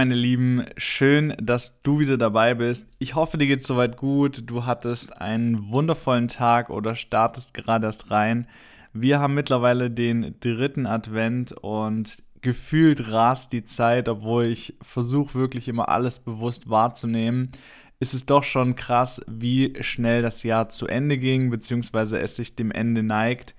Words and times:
Meine 0.00 0.14
Lieben, 0.14 0.64
schön, 0.78 1.34
dass 1.38 1.82
du 1.82 1.98
wieder 1.98 2.16
dabei 2.16 2.54
bist. 2.54 2.88
Ich 2.98 3.16
hoffe, 3.16 3.36
dir 3.36 3.46
geht 3.46 3.66
soweit 3.66 3.98
gut. 3.98 4.44
Du 4.46 4.64
hattest 4.64 5.20
einen 5.20 5.68
wundervollen 5.68 6.28
Tag 6.28 6.70
oder 6.70 6.94
startest 6.94 7.52
gerade 7.52 7.84
erst 7.84 8.10
rein. 8.10 8.46
Wir 8.94 9.20
haben 9.20 9.34
mittlerweile 9.34 9.90
den 9.90 10.36
dritten 10.40 10.86
Advent 10.86 11.52
und 11.52 12.22
gefühlt 12.40 13.10
rast 13.10 13.52
die 13.52 13.64
Zeit, 13.64 14.08
obwohl 14.08 14.46
ich 14.46 14.74
versuche 14.80 15.34
wirklich 15.34 15.68
immer 15.68 15.90
alles 15.90 16.18
bewusst 16.18 16.70
wahrzunehmen. 16.70 17.50
Ist 17.98 18.14
es 18.14 18.24
doch 18.24 18.42
schon 18.42 18.76
krass, 18.76 19.20
wie 19.28 19.74
schnell 19.82 20.22
das 20.22 20.44
Jahr 20.44 20.70
zu 20.70 20.86
Ende 20.86 21.18
ging, 21.18 21.50
beziehungsweise 21.50 22.18
es 22.18 22.36
sich 22.36 22.56
dem 22.56 22.70
Ende 22.70 23.02
neigt. 23.02 23.54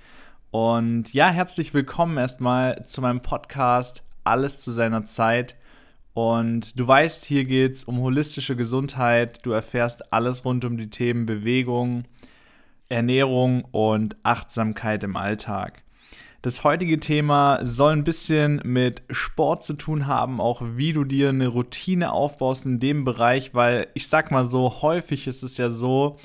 Und 0.50 1.14
ja, 1.14 1.30
herzlich 1.30 1.76
willkommen 1.76 2.18
erstmal 2.18 2.84
zu 2.84 3.02
meinem 3.02 3.22
Podcast 3.22 4.04
Alles 4.24 4.60
zu 4.60 4.72
seiner 4.72 5.06
Zeit. 5.06 5.56
Und 6.14 6.78
du 6.80 6.88
weißt, 6.88 7.26
hier 7.26 7.46
geht 7.46 7.76
es 7.78 7.84
um 7.86 8.00
holistische 8.00 8.56
Gesundheit. 8.56 9.46
Du 9.46 9.52
erfährst 9.52 10.12
alles 10.12 10.44
rund 10.44 10.66
um 10.66 10.78
die 10.78 10.90
Themen 10.90 11.26
Bewegung, 11.26 12.04
Ernährung 12.90 13.66
und 13.72 14.18
Achtsamkeit 14.24 15.04
im 15.04 15.16
Alltag. 15.16 15.84
Das 16.42 16.64
heutige 16.64 17.00
Thema 17.00 17.60
soll 17.64 17.94
ein 17.94 18.04
bisschen 18.04 18.62
mit 18.66 19.04
Sport 19.12 19.64
zu 19.64 19.74
tun 19.74 20.08
haben, 20.08 20.42
auch 20.42 20.64
wie 20.76 20.92
du 20.92 21.04
dir 21.04 21.30
eine 21.30 21.48
Routine 21.48 22.12
aufbaust 22.12 22.66
in 22.66 22.80
dem 22.80 23.04
Bereich, 23.04 23.54
weil 23.54 23.88
ich 23.94 24.08
sag 24.08 24.32
mal 24.32 24.44
so, 24.44 24.82
häufig 24.82 25.28
ist 25.28 25.44
es 25.44 25.58
ja 25.58 25.70
so, 25.70 26.18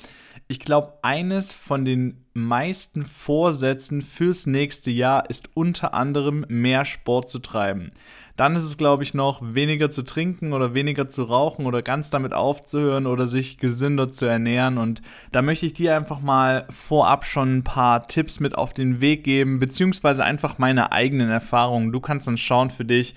ich 0.47 0.59
glaube, 0.59 0.93
eines 1.01 1.53
von 1.53 1.83
den 1.83 2.25
meisten 2.33 3.05
Vorsätzen 3.05 4.01
fürs 4.01 4.45
nächste 4.45 4.91
Jahr 4.91 5.29
ist 5.29 5.49
unter 5.55 5.93
anderem 5.93 6.45
mehr 6.47 6.85
Sport 6.85 7.29
zu 7.29 7.39
treiben. 7.39 7.91
Dann 8.37 8.55
ist 8.55 8.63
es, 8.63 8.77
glaube 8.77 9.01
ich, 9.01 9.15
noch 9.15 9.41
weniger 9.41 9.89
zu 9.89 10.03
trinken 10.03 10.53
oder 10.53 10.75
weniger 10.75 11.09
zu 11.09 11.23
rauchen 11.23 11.65
oder 11.65 11.81
ganz 11.81 12.11
damit 12.11 12.33
aufzuhören 12.33 13.07
oder 13.07 13.27
sich 13.27 13.57
gesünder 13.57 14.11
zu 14.11 14.25
ernähren. 14.27 14.77
Und 14.77 15.01
da 15.31 15.41
möchte 15.41 15.65
ich 15.65 15.73
dir 15.73 15.95
einfach 15.95 16.21
mal 16.21 16.67
vorab 16.69 17.25
schon 17.25 17.57
ein 17.57 17.63
paar 17.63 18.07
Tipps 18.07 18.39
mit 18.39 18.55
auf 18.55 18.75
den 18.75 19.01
Weg 19.01 19.23
geben, 19.23 19.57
beziehungsweise 19.57 20.23
einfach 20.23 20.59
meine 20.59 20.91
eigenen 20.91 21.31
Erfahrungen. 21.31 21.91
Du 21.91 21.99
kannst 21.99 22.27
dann 22.27 22.37
schauen 22.37 22.69
für 22.69 22.85
dich, 22.85 23.15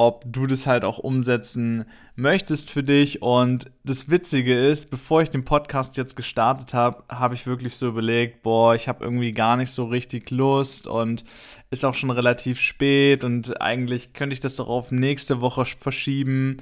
ob 0.00 0.24
du 0.26 0.46
das 0.46 0.66
halt 0.66 0.82
auch 0.82 0.96
umsetzen 0.96 1.84
möchtest 2.16 2.70
für 2.70 2.82
dich. 2.82 3.20
Und 3.20 3.70
das 3.84 4.08
Witzige 4.08 4.58
ist, 4.58 4.90
bevor 4.90 5.20
ich 5.20 5.28
den 5.28 5.44
Podcast 5.44 5.98
jetzt 5.98 6.16
gestartet 6.16 6.72
habe, 6.72 7.04
habe 7.10 7.34
ich 7.34 7.46
wirklich 7.46 7.76
so 7.76 7.88
überlegt, 7.88 8.42
boah, 8.42 8.74
ich 8.74 8.88
habe 8.88 9.04
irgendwie 9.04 9.32
gar 9.32 9.58
nicht 9.58 9.70
so 9.70 9.84
richtig 9.84 10.30
Lust 10.30 10.86
und 10.86 11.26
ist 11.70 11.84
auch 11.84 11.92
schon 11.92 12.10
relativ 12.10 12.58
spät 12.58 13.24
und 13.24 13.60
eigentlich 13.60 14.14
könnte 14.14 14.32
ich 14.32 14.40
das 14.40 14.56
doch 14.56 14.70
auf 14.70 14.90
nächste 14.90 15.42
Woche 15.42 15.66
verschieben. 15.66 16.56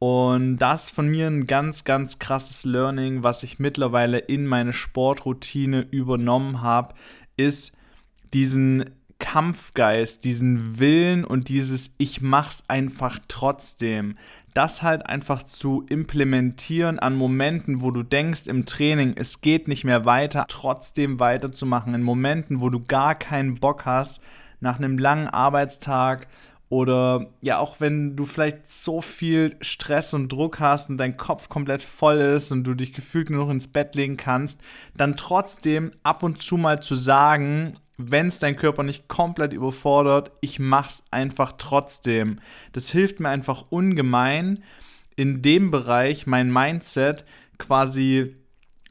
Und 0.00 0.56
das 0.56 0.90
von 0.90 1.06
mir 1.06 1.28
ein 1.28 1.46
ganz, 1.46 1.84
ganz 1.84 2.18
krasses 2.18 2.64
Learning, 2.64 3.22
was 3.22 3.44
ich 3.44 3.60
mittlerweile 3.60 4.18
in 4.18 4.44
meine 4.44 4.72
Sportroutine 4.72 5.86
übernommen 5.92 6.62
habe, 6.62 6.96
ist 7.36 7.76
diesen 8.34 8.90
Kampfgeist, 9.22 10.24
diesen 10.24 10.80
Willen 10.80 11.24
und 11.24 11.48
dieses 11.48 11.94
Ich 11.96 12.20
mach's 12.20 12.64
einfach 12.68 13.20
trotzdem. 13.28 14.18
Das 14.52 14.82
halt 14.82 15.06
einfach 15.06 15.44
zu 15.44 15.86
implementieren 15.88 16.98
an 16.98 17.14
Momenten, 17.14 17.80
wo 17.80 17.90
du 17.92 18.02
denkst 18.02 18.48
im 18.48 18.66
Training, 18.66 19.14
es 19.16 19.40
geht 19.40 19.68
nicht 19.68 19.84
mehr 19.84 20.04
weiter, 20.04 20.44
trotzdem 20.48 21.20
weiterzumachen. 21.20 21.94
In 21.94 22.02
Momenten, 22.02 22.60
wo 22.60 22.68
du 22.68 22.84
gar 22.84 23.14
keinen 23.14 23.54
Bock 23.54 23.86
hast, 23.86 24.22
nach 24.60 24.78
einem 24.78 24.98
langen 24.98 25.28
Arbeitstag 25.28 26.26
oder 26.68 27.26
ja, 27.42 27.58
auch 27.58 27.80
wenn 27.80 28.16
du 28.16 28.24
vielleicht 28.24 28.70
so 28.70 29.00
viel 29.00 29.56
Stress 29.60 30.14
und 30.14 30.32
Druck 30.32 30.58
hast 30.58 30.90
und 30.90 30.96
dein 30.96 31.16
Kopf 31.16 31.48
komplett 31.48 31.82
voll 31.82 32.18
ist 32.18 32.50
und 32.50 32.64
du 32.64 32.74
dich 32.74 32.92
gefühlt 32.92 33.30
nur 33.30 33.44
noch 33.44 33.52
ins 33.52 33.68
Bett 33.68 33.94
legen 33.94 34.16
kannst, 34.16 34.60
dann 34.96 35.16
trotzdem 35.16 35.92
ab 36.02 36.22
und 36.22 36.42
zu 36.42 36.56
mal 36.56 36.82
zu 36.82 36.94
sagen, 36.94 37.76
wenn 37.96 38.26
es 38.28 38.38
dein 38.38 38.56
Körper 38.56 38.82
nicht 38.82 39.08
komplett 39.08 39.52
überfordert, 39.52 40.32
ich 40.40 40.58
mach's 40.58 41.04
einfach 41.10 41.52
trotzdem. 41.58 42.40
Das 42.72 42.90
hilft 42.90 43.20
mir 43.20 43.28
einfach 43.28 43.66
ungemein, 43.70 44.62
in 45.16 45.42
dem 45.42 45.70
Bereich 45.70 46.26
mein 46.26 46.52
Mindset 46.52 47.24
quasi 47.58 48.36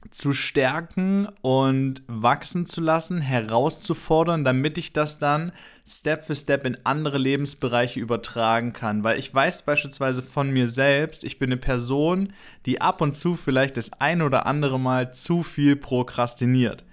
zu 0.10 0.34
stärken 0.34 1.28
und 1.42 2.02
wachsen 2.08 2.66
zu 2.66 2.82
lassen, 2.82 3.22
herauszufordern, 3.22 4.44
damit 4.44 4.78
ich 4.78 4.94
das 4.94 5.20
dann 5.20 5.52
Step 5.88 6.26
für 6.26 6.36
Step 6.36 6.66
in 6.66 6.78
andere 6.86 7.18
Lebensbereiche 7.18 8.00
übertragen 8.00 8.74
kann. 8.74 9.04
Weil 9.04 9.20
ich 9.20 9.34
weiß 9.34 9.64
beispielsweise 9.64 10.24
von 10.24 10.50
mir 10.50 10.68
selbst, 10.68 11.24
ich 11.24 11.38
bin 11.38 11.52
eine 11.52 11.58
Person, 11.58 12.34
die 12.66 12.82
ab 12.82 13.02
und 13.02 13.16
zu 13.16 13.36
vielleicht 13.36 13.78
das 13.78 13.92
ein 14.00 14.22
oder 14.22 14.46
andere 14.48 14.80
Mal 14.80 15.14
zu 15.14 15.44
viel 15.44 15.76
prokrastiniert. 15.76 16.84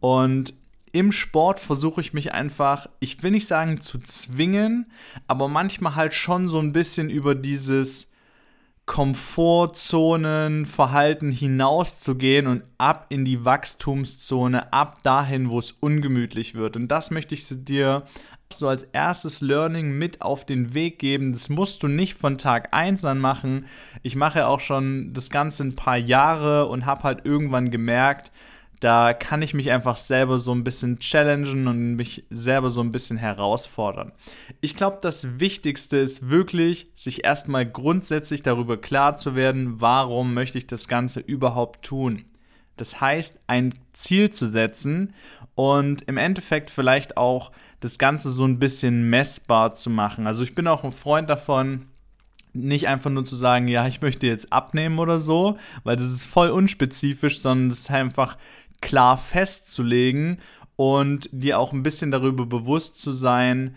Und 0.00 0.54
im 0.94 1.12
Sport 1.12 1.60
versuche 1.60 2.00
ich 2.00 2.14
mich 2.14 2.32
einfach, 2.32 2.88
ich 3.00 3.22
will 3.22 3.32
nicht 3.32 3.48
sagen 3.48 3.80
zu 3.80 3.98
zwingen, 3.98 4.86
aber 5.26 5.48
manchmal 5.48 5.96
halt 5.96 6.14
schon 6.14 6.46
so 6.46 6.60
ein 6.60 6.72
bisschen 6.72 7.10
über 7.10 7.34
dieses 7.34 8.12
Komfortzonenverhalten 8.86 11.32
hinauszugehen 11.32 12.46
und 12.46 12.62
ab 12.78 13.06
in 13.08 13.24
die 13.24 13.44
Wachstumszone, 13.44 14.72
ab 14.72 15.02
dahin, 15.02 15.50
wo 15.50 15.58
es 15.58 15.72
ungemütlich 15.72 16.54
wird. 16.54 16.76
Und 16.76 16.86
das 16.88 17.10
möchte 17.10 17.34
ich 17.34 17.44
dir 17.48 18.04
so 18.52 18.68
als 18.68 18.84
erstes 18.84 19.40
Learning 19.40 19.98
mit 19.98 20.22
auf 20.22 20.46
den 20.46 20.74
Weg 20.74 21.00
geben. 21.00 21.32
Das 21.32 21.48
musst 21.48 21.82
du 21.82 21.88
nicht 21.88 22.14
von 22.14 22.38
Tag 22.38 22.72
1 22.72 23.04
an 23.04 23.18
machen. 23.18 23.66
Ich 24.04 24.14
mache 24.14 24.46
auch 24.46 24.60
schon 24.60 25.12
das 25.12 25.28
Ganze 25.28 25.64
ein 25.64 25.74
paar 25.74 25.96
Jahre 25.96 26.66
und 26.66 26.86
habe 26.86 27.02
halt 27.02 27.22
irgendwann 27.24 27.72
gemerkt, 27.72 28.30
da 28.84 29.14
kann 29.14 29.40
ich 29.40 29.54
mich 29.54 29.70
einfach 29.70 29.96
selber 29.96 30.38
so 30.38 30.52
ein 30.52 30.62
bisschen 30.62 30.98
challengen 30.98 31.68
und 31.68 31.96
mich 31.96 32.26
selber 32.28 32.68
so 32.68 32.82
ein 32.82 32.92
bisschen 32.92 33.16
herausfordern. 33.16 34.12
Ich 34.60 34.76
glaube, 34.76 34.98
das 35.00 35.40
Wichtigste 35.40 35.96
ist 35.96 36.28
wirklich, 36.28 36.88
sich 36.94 37.24
erstmal 37.24 37.64
grundsätzlich 37.64 38.42
darüber 38.42 38.76
klar 38.76 39.16
zu 39.16 39.34
werden, 39.34 39.80
warum 39.80 40.34
möchte 40.34 40.58
ich 40.58 40.66
das 40.66 40.86
Ganze 40.86 41.20
überhaupt 41.20 41.82
tun. 41.82 42.26
Das 42.76 43.00
heißt, 43.00 43.40
ein 43.46 43.72
Ziel 43.94 44.28
zu 44.28 44.44
setzen 44.44 45.14
und 45.54 46.02
im 46.02 46.18
Endeffekt 46.18 46.68
vielleicht 46.68 47.16
auch 47.16 47.52
das 47.80 47.96
Ganze 47.98 48.32
so 48.32 48.44
ein 48.44 48.58
bisschen 48.58 49.08
messbar 49.08 49.72
zu 49.72 49.88
machen. 49.88 50.26
Also 50.26 50.44
ich 50.44 50.54
bin 50.54 50.66
auch 50.66 50.84
ein 50.84 50.92
Freund 50.92 51.30
davon, 51.30 51.86
nicht 52.54 52.86
einfach 52.86 53.10
nur 53.10 53.24
zu 53.24 53.34
sagen, 53.34 53.66
ja, 53.68 53.86
ich 53.86 54.00
möchte 54.00 54.26
jetzt 54.26 54.52
abnehmen 54.52 54.98
oder 54.98 55.18
so, 55.18 55.58
weil 55.82 55.96
das 55.96 56.06
ist 56.06 56.24
voll 56.24 56.50
unspezifisch, 56.50 57.40
sondern 57.40 57.68
das 57.68 57.80
ist 57.80 57.90
einfach 57.90 58.38
klar 58.80 59.16
festzulegen 59.16 60.40
und 60.76 61.28
dir 61.32 61.58
auch 61.58 61.72
ein 61.72 61.82
bisschen 61.82 62.10
darüber 62.10 62.46
bewusst 62.46 62.98
zu 62.98 63.12
sein, 63.12 63.76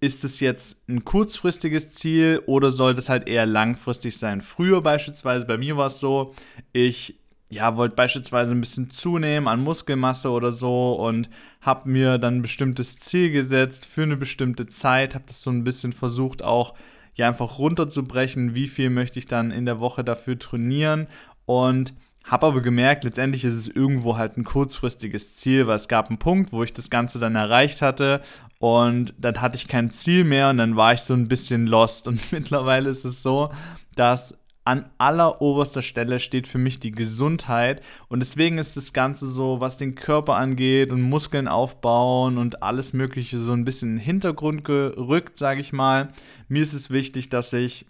ist 0.00 0.24
es 0.24 0.40
jetzt 0.40 0.88
ein 0.88 1.04
kurzfristiges 1.04 1.92
Ziel 1.92 2.42
oder 2.46 2.70
sollte 2.70 3.00
es 3.00 3.08
halt 3.08 3.28
eher 3.28 3.46
langfristig 3.46 4.18
sein? 4.18 4.40
Früher 4.40 4.82
beispielsweise, 4.82 5.46
bei 5.46 5.56
mir 5.56 5.76
war 5.76 5.86
es 5.86 5.98
so, 5.98 6.34
ich 6.72 7.18
ja, 7.48 7.76
wollte 7.76 7.94
beispielsweise 7.94 8.52
ein 8.52 8.60
bisschen 8.60 8.90
zunehmen 8.90 9.46
an 9.46 9.62
Muskelmasse 9.62 10.30
oder 10.30 10.50
so 10.50 10.94
und 10.94 11.30
habe 11.60 11.88
mir 11.88 12.18
dann 12.18 12.36
ein 12.36 12.42
bestimmtes 12.42 12.98
Ziel 12.98 13.30
gesetzt 13.30 13.86
für 13.86 14.02
eine 14.02 14.16
bestimmte 14.16 14.66
Zeit, 14.66 15.14
habe 15.14 15.24
das 15.28 15.42
so 15.42 15.50
ein 15.50 15.62
bisschen 15.62 15.92
versucht 15.92 16.42
auch 16.42 16.74
ja 17.14 17.28
einfach 17.28 17.58
runterzubrechen, 17.58 18.54
wie 18.54 18.66
viel 18.66 18.90
möchte 18.90 19.18
ich 19.18 19.26
dann 19.26 19.50
in 19.52 19.64
der 19.64 19.80
Woche 19.80 20.02
dafür 20.02 20.38
trainieren 20.38 21.06
und 21.46 21.94
habe 22.26 22.46
aber 22.46 22.60
gemerkt, 22.60 23.04
letztendlich 23.04 23.44
ist 23.44 23.54
es 23.54 23.68
irgendwo 23.68 24.16
halt 24.16 24.36
ein 24.36 24.44
kurzfristiges 24.44 25.36
Ziel, 25.36 25.66
weil 25.66 25.76
es 25.76 25.88
gab 25.88 26.08
einen 26.08 26.18
Punkt, 26.18 26.52
wo 26.52 26.62
ich 26.62 26.72
das 26.72 26.90
Ganze 26.90 27.18
dann 27.18 27.36
erreicht 27.36 27.82
hatte 27.82 28.20
und 28.58 29.14
dann 29.18 29.40
hatte 29.40 29.56
ich 29.56 29.68
kein 29.68 29.92
Ziel 29.92 30.24
mehr 30.24 30.50
und 30.50 30.58
dann 30.58 30.76
war 30.76 30.92
ich 30.92 31.00
so 31.00 31.14
ein 31.14 31.28
bisschen 31.28 31.66
lost. 31.66 32.08
Und 32.08 32.20
mittlerweile 32.32 32.90
ist 32.90 33.04
es 33.04 33.22
so, 33.22 33.50
dass 33.94 34.42
an 34.64 34.90
alleroberster 34.98 35.82
Stelle 35.82 36.18
steht 36.18 36.48
für 36.48 36.58
mich 36.58 36.80
die 36.80 36.90
Gesundheit 36.90 37.82
und 38.08 38.18
deswegen 38.18 38.58
ist 38.58 38.76
das 38.76 38.92
Ganze 38.92 39.28
so, 39.28 39.60
was 39.60 39.76
den 39.76 39.94
Körper 39.94 40.34
angeht 40.34 40.90
und 40.90 41.02
Muskeln 41.02 41.46
aufbauen 41.46 42.36
und 42.36 42.64
alles 42.64 42.92
Mögliche 42.92 43.38
so 43.38 43.52
ein 43.52 43.64
bisschen 43.64 43.90
in 43.90 43.96
den 43.98 44.04
Hintergrund 44.04 44.64
gerückt, 44.64 45.38
sage 45.38 45.60
ich 45.60 45.72
mal. 45.72 46.08
Mir 46.48 46.62
ist 46.62 46.72
es 46.72 46.90
wichtig, 46.90 47.28
dass 47.28 47.52
ich 47.52 47.86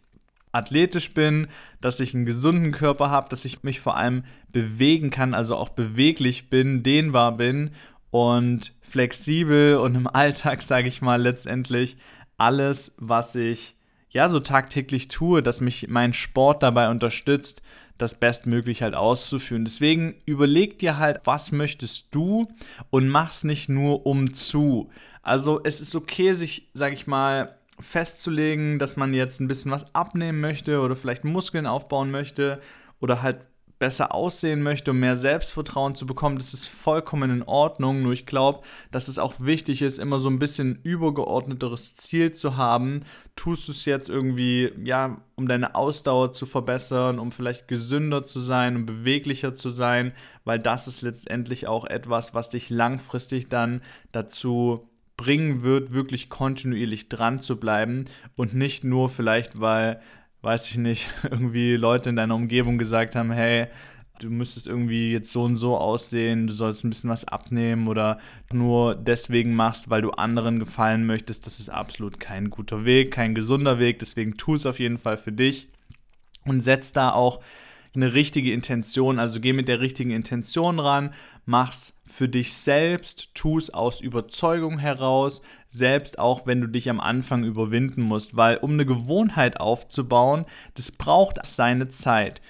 athletisch 0.57 1.15
bin, 1.15 1.49
dass 1.81 2.01
ich 2.01 2.15
einen 2.15 2.27
gesunden 2.27 2.73
Körper 2.73 3.11
habe, 3.11 3.29
dass 3.29 3.45
ich 3.45 3.63
mich 3.63 3.81
vor 3.81 3.97
allem 3.97 4.25
bewegen 4.51 5.11
kann, 5.11 5.35
also 5.35 5.57
auch 5.57 5.69
beweglich 5.69 6.51
bin, 6.51 6.83
dehnbar 6.83 7.37
bin 7.37 7.71
und 8.11 8.73
flexibel 8.81 9.77
und 9.77 9.95
im 9.95 10.07
Alltag, 10.13 10.63
sage 10.63 10.89
ich 10.89 11.03
mal, 11.03 11.21
letztendlich 11.21 11.97
alles, 12.39 12.97
was 12.99 13.35
ich 13.35 13.77
ja 14.11 14.29
so 14.29 14.39
tagtäglich 14.39 15.09
tue, 15.09 15.43
dass 15.43 15.61
mich 15.61 15.89
mein 15.89 16.13
Sport 16.13 16.63
dabei 16.63 16.89
unterstützt, 16.89 17.63
das 17.99 18.19
bestmöglich 18.19 18.83
halt 18.83 18.95
auszuführen. 18.95 19.65
Deswegen 19.65 20.17
überleg 20.27 20.79
dir 20.79 20.99
halt, 20.99 21.21
was 21.25 21.53
möchtest 21.53 22.15
du 22.15 22.49
und 22.91 23.09
mach's 23.09 23.45
nicht 23.45 23.69
nur 23.69 24.07
um 24.07 24.35
zu. 24.35 24.91
Also 25.23 25.61
es 25.65 25.81
ist 25.81 25.95
okay, 25.95 26.33
sich, 26.33 26.69
sag 26.75 26.93
ich 26.93 27.07
mal, 27.07 27.57
festzulegen, 27.79 28.79
dass 28.79 28.97
man 28.97 29.15
jetzt 29.15 29.41
ein 29.41 29.49
bisschen 29.49 29.71
was 29.71 29.95
abnehmen 29.95 30.41
möchte 30.41 30.81
oder 30.81 30.97
vielleicht 30.97 31.25
Muskeln 31.25 31.67
aufbauen 31.67 32.11
möchte 32.11 32.61
oder 33.01 33.23
halt 33.23 33.39
besser 33.79 34.15
aussehen 34.15 34.63
möchte, 34.63 34.93
um 34.93 35.01
mehr 35.01 35.17
Selbstvertrauen 35.17 35.95
zu 35.95 36.07
bekommen, 36.07 36.39
das 36.39 36.55
ist 36.55 36.67
vollkommen 36.67 37.31
in 37.31 37.43
Ordnung. 37.43 38.03
Nur 38.03 38.13
ich 38.13 38.25
glaube, 38.25 38.63
dass 38.91 39.09
es 39.09 39.19
auch 39.19 39.35
wichtig 39.39 39.83
ist, 39.83 39.99
immer 39.99 40.19
so 40.19 40.31
ein 40.31 40.39
bisschen 40.39 40.81
übergeordneteres 40.83 41.95
Ziel 41.97 42.31
zu 42.31 42.57
haben. 42.57 43.01
Tust 43.35 43.69
du 43.69 43.73
es 43.73 43.85
jetzt 43.85 44.09
irgendwie, 44.09 44.73
ja, 44.83 45.21
um 45.35 45.47
deine 45.47 45.75
Ausdauer 45.75 46.33
zu 46.33 46.47
verbessern, 46.47 47.19
um 47.19 47.33
vielleicht 47.33 47.69
gesünder 47.69 48.25
zu 48.25 48.41
sein, 48.41 48.77
um 48.77 48.87
beweglicher 48.87 49.53
zu 49.53 49.69
sein, 49.69 50.13
weil 50.45 50.59
das 50.59 50.89
ist 50.89 51.03
letztendlich 51.03 51.67
auch 51.67 51.87
etwas, 51.87 52.33
was 52.33 52.49
dich 52.49 52.71
langfristig 52.71 53.51
dann 53.51 53.83
dazu 54.11 54.89
bringen 55.17 55.63
wird, 55.63 55.93
wirklich 55.93 56.29
kontinuierlich 56.29 57.09
dran 57.09 57.39
zu 57.39 57.59
bleiben 57.59 58.05
und 58.35 58.55
nicht 58.55 58.85
nur 58.85 59.09
vielleicht, 59.09 59.61
weil 59.61 60.01
weiß 60.43 60.71
ich 60.71 60.77
nicht, 60.77 61.09
irgendwie 61.25 61.75
Leute 61.75 62.11
in 62.11 62.17
deiner 62.17 62.35
Umgebung 62.35 62.79
gesagt 62.79 63.15
haben, 63.15 63.33
hey, 63.33 63.67
du 64.21 64.31
müsstest 64.31 64.67
irgendwie 64.67 65.13
jetzt 65.13 65.33
so 65.33 65.43
und 65.43 65.57
so 65.57 65.77
aussehen, 65.77 66.47
du 66.47 66.53
sollst 66.53 66.85
ein 66.85 66.91
bisschen 66.91 67.11
was 67.11 67.27
abnehmen 67.27 67.89
oder 67.89 68.19
nur 68.53 68.95
deswegen 68.95 69.55
machst, 69.55 69.91
weil 69.91 70.03
du 70.03 70.11
anderen 70.13 70.59
gefallen 70.59 71.05
möchtest, 71.05 71.47
das 71.47 71.61
ist 71.61 71.69
absolut 71.69 72.19
kein 72.19 72.49
guter 72.49 72.85
Weg, 72.85 73.11
kein 73.11 73.35
gesunder 73.35 73.79
Weg, 73.79 73.99
deswegen 73.99 74.37
tu 74.37 74.55
es 74.55 74.67
auf 74.67 74.79
jeden 74.79 74.99
Fall 74.99 75.17
für 75.17 75.33
dich 75.33 75.69
und 76.45 76.61
setz 76.61 76.93
da 76.93 77.11
auch 77.11 77.43
eine 77.97 78.13
richtige 78.13 78.53
Intention, 78.53 79.19
also 79.19 79.41
geh 79.41 79.53
mit 79.53 79.69
der 79.69 79.81
richtigen 79.81 80.11
Intention 80.11 80.79
ran, 80.79 81.13
mach's 81.45 81.99
für 82.07 82.29
dich 82.29 82.55
selbst, 82.55 83.35
tu 83.35 83.59
aus 83.73 84.01
Überzeugung 84.01 84.79
heraus, 84.79 85.43
selbst 85.69 86.19
auch 86.19 86.47
wenn 86.47 86.61
du 86.61 86.69
dich 86.69 86.89
am 86.91 87.01
Anfang 87.01 87.45
überwinden 87.45 88.03
musst, 88.03 88.37
weil 88.37 88.59
um 88.59 88.73
eine 88.73 88.87
Gewohnheit 88.87 89.61
aufzubauen, 89.61 90.45
das 90.75 90.93
braucht 90.93 91.39
seine 91.45 91.89
Zeit. 91.89 92.41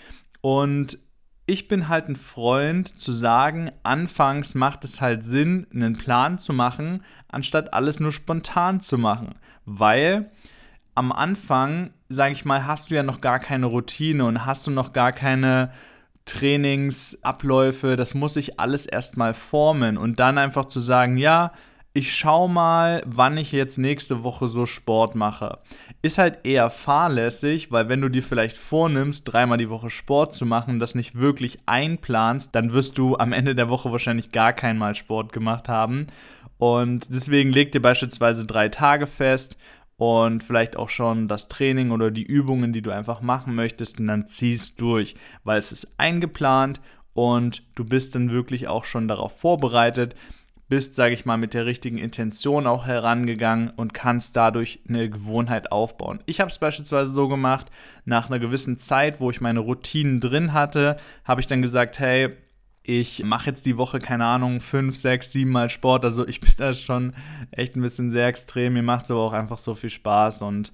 Und 0.41 0.99
ich 1.47 1.69
bin 1.69 1.89
halt 1.89 2.09
ein 2.09 2.17
Freund 2.17 2.99
zu 2.99 3.13
sagen, 3.13 3.71
anfangs 3.85 4.55
macht 4.55 4.85
es 4.85 5.01
halt 5.01 5.25
Sinn, 5.25 5.67
einen 5.73 5.97
Plan 5.97 6.39
zu 6.39 6.53
machen, 6.53 7.05
anstatt 7.29 7.73
alles 7.73 8.01
nur 8.01 8.13
spontan 8.13 8.81
zu 8.81 8.99
machen, 8.99 9.37
weil 9.65 10.31
am 10.97 11.13
Anfang, 11.13 11.91
sage 12.09 12.33
ich 12.33 12.45
mal, 12.45 12.67
hast 12.67 12.91
du 12.91 12.95
ja 12.95 13.03
noch 13.03 13.21
gar 13.21 13.39
keine 13.39 13.67
Routine 13.67 14.25
und 14.25 14.47
hast 14.47 14.67
du 14.67 14.71
noch 14.71 14.93
gar 14.93 15.13
keine 15.13 15.71
Trainingsabläufe, 16.25 17.97
das 17.97 18.15
muss 18.15 18.35
sich 18.35 18.59
alles 18.59 18.87
erstmal 18.87 19.33
formen 19.33 19.97
und 19.97 20.19
dann 20.19 20.39
einfach 20.39 20.65
zu 20.67 20.81
sagen, 20.81 21.17
ja, 21.17 21.53
ich 21.97 22.15
schau 22.15 22.47
mal, 22.47 23.03
wann 23.07 23.39
ich 23.39 23.53
jetzt 23.53 23.79
nächste 23.79 24.23
Woche 24.23 24.49
so 24.49 24.67
Sport 24.67 25.15
mache. 25.15 25.61
Ist 26.03 26.19
halt 26.19 26.45
eher 26.45 26.69
fahrlässig, 26.69 27.73
weil 27.73 27.89
wenn 27.89 28.03
du 28.03 28.11
dir 28.11 28.23
vielleicht 28.23 28.59
vornimmst, 28.59 29.23
dreimal 29.25 29.57
die 29.57 29.71
Woche 29.71 29.89
Sport 29.89 30.35
zu 30.35 30.45
machen, 30.45 30.79
das 30.79 30.95
nicht 30.95 31.15
wirklich 31.15 31.59
einplanst, 31.65 32.55
dann 32.55 32.75
wirst 32.75 32.99
du 32.99 33.17
am 33.17 33.33
Ende 33.33 33.55
der 33.55 33.71
Woche 33.71 33.93
wahrscheinlich 33.93 34.31
gar 34.31 34.53
kein 34.53 34.77
Mal 34.77 34.95
Sport 34.95 35.33
gemacht 35.33 35.71
haben. 35.71 36.09
Und 36.59 37.09
deswegen 37.09 37.51
leg 37.51 37.73
dir 37.73 37.81
beispielsweise 37.81 38.45
drei 38.45 38.69
Tage 38.69 39.07
fest 39.07 39.57
und 39.97 40.43
vielleicht 40.43 40.77
auch 40.77 40.89
schon 40.89 41.29
das 41.29 41.49
Training 41.49 41.91
oder 41.91 42.11
die 42.11 42.23
Übungen, 42.23 42.73
die 42.73 42.83
du 42.83 42.91
einfach 42.91 43.21
machen 43.21 43.55
möchtest 43.55 43.99
und 43.99 44.07
dann 44.07 44.27
ziehst 44.27 44.81
durch, 44.81 45.17
weil 45.45 45.59
es 45.59 45.73
ist 45.73 45.99
eingeplant 45.99 46.81
und 47.15 47.63
du 47.75 47.85
bist 47.85 48.15
dann 48.15 48.31
wirklich 48.31 48.69
auch 48.69 48.85
schon 48.85 49.09
darauf 49.09 49.39
vorbereitet, 49.39 50.15
bist, 50.69 50.97
sage 50.97 51.15
ich 51.15 51.25
mal, 51.25 51.37
mit 51.37 51.55
der 51.55 51.65
richtigen 51.65 51.97
Intention 51.97 52.67
auch 52.67 52.87
herangegangen 52.87 53.71
und 53.71 53.95
kannst 53.95 54.37
dadurch 54.37 54.81
eine 54.89 55.09
Gewohnheit 55.09 55.71
aufbauen. 55.71 56.23
Ich 56.27 56.41
habe 56.41 56.51
es 56.51 56.59
beispielsweise 56.59 57.13
so 57.13 57.29
gemacht, 57.29 57.67
nach 58.05 58.29
einer 58.29 58.41
gewissen 58.41 58.79
Zeit, 58.79 59.21
wo 59.21 59.31
ich 59.31 59.41
meine 59.41 59.61
Routinen 59.61 60.21
drin 60.21 60.53
hatte, 60.53 60.97
habe 61.25 61.41
ich 61.41 61.47
dann 61.47 61.63
gesagt, 61.63 62.01
hey, 62.01 62.37
ich 62.89 63.25
mache 63.25 63.51
jetzt 63.51 63.67
die 63.67 63.77
Woche, 63.77 63.99
keine 63.99 64.27
Ahnung, 64.27 64.61
fünf, 64.61 64.97
sechs, 64.97 65.33
sieben 65.33 65.51
Mal 65.51 65.69
Sport. 65.69 66.05
Also 66.05 66.27
ich 66.27 66.41
bin 66.41 66.53
da 66.57 66.73
schon 66.73 67.15
echt 67.51 67.75
ein 67.75 67.83
bisschen 67.83 68.11
sehr 68.11 68.29
extrem. 68.29 68.75
Mir 68.75 68.83
macht 68.83 69.07
es 69.07 69.11
aber 69.11 69.23
auch 69.23 69.33
einfach 69.33 69.59
so 69.59 69.75
viel 69.75 69.91
Spaß. 69.91 70.43
Und 70.43 70.73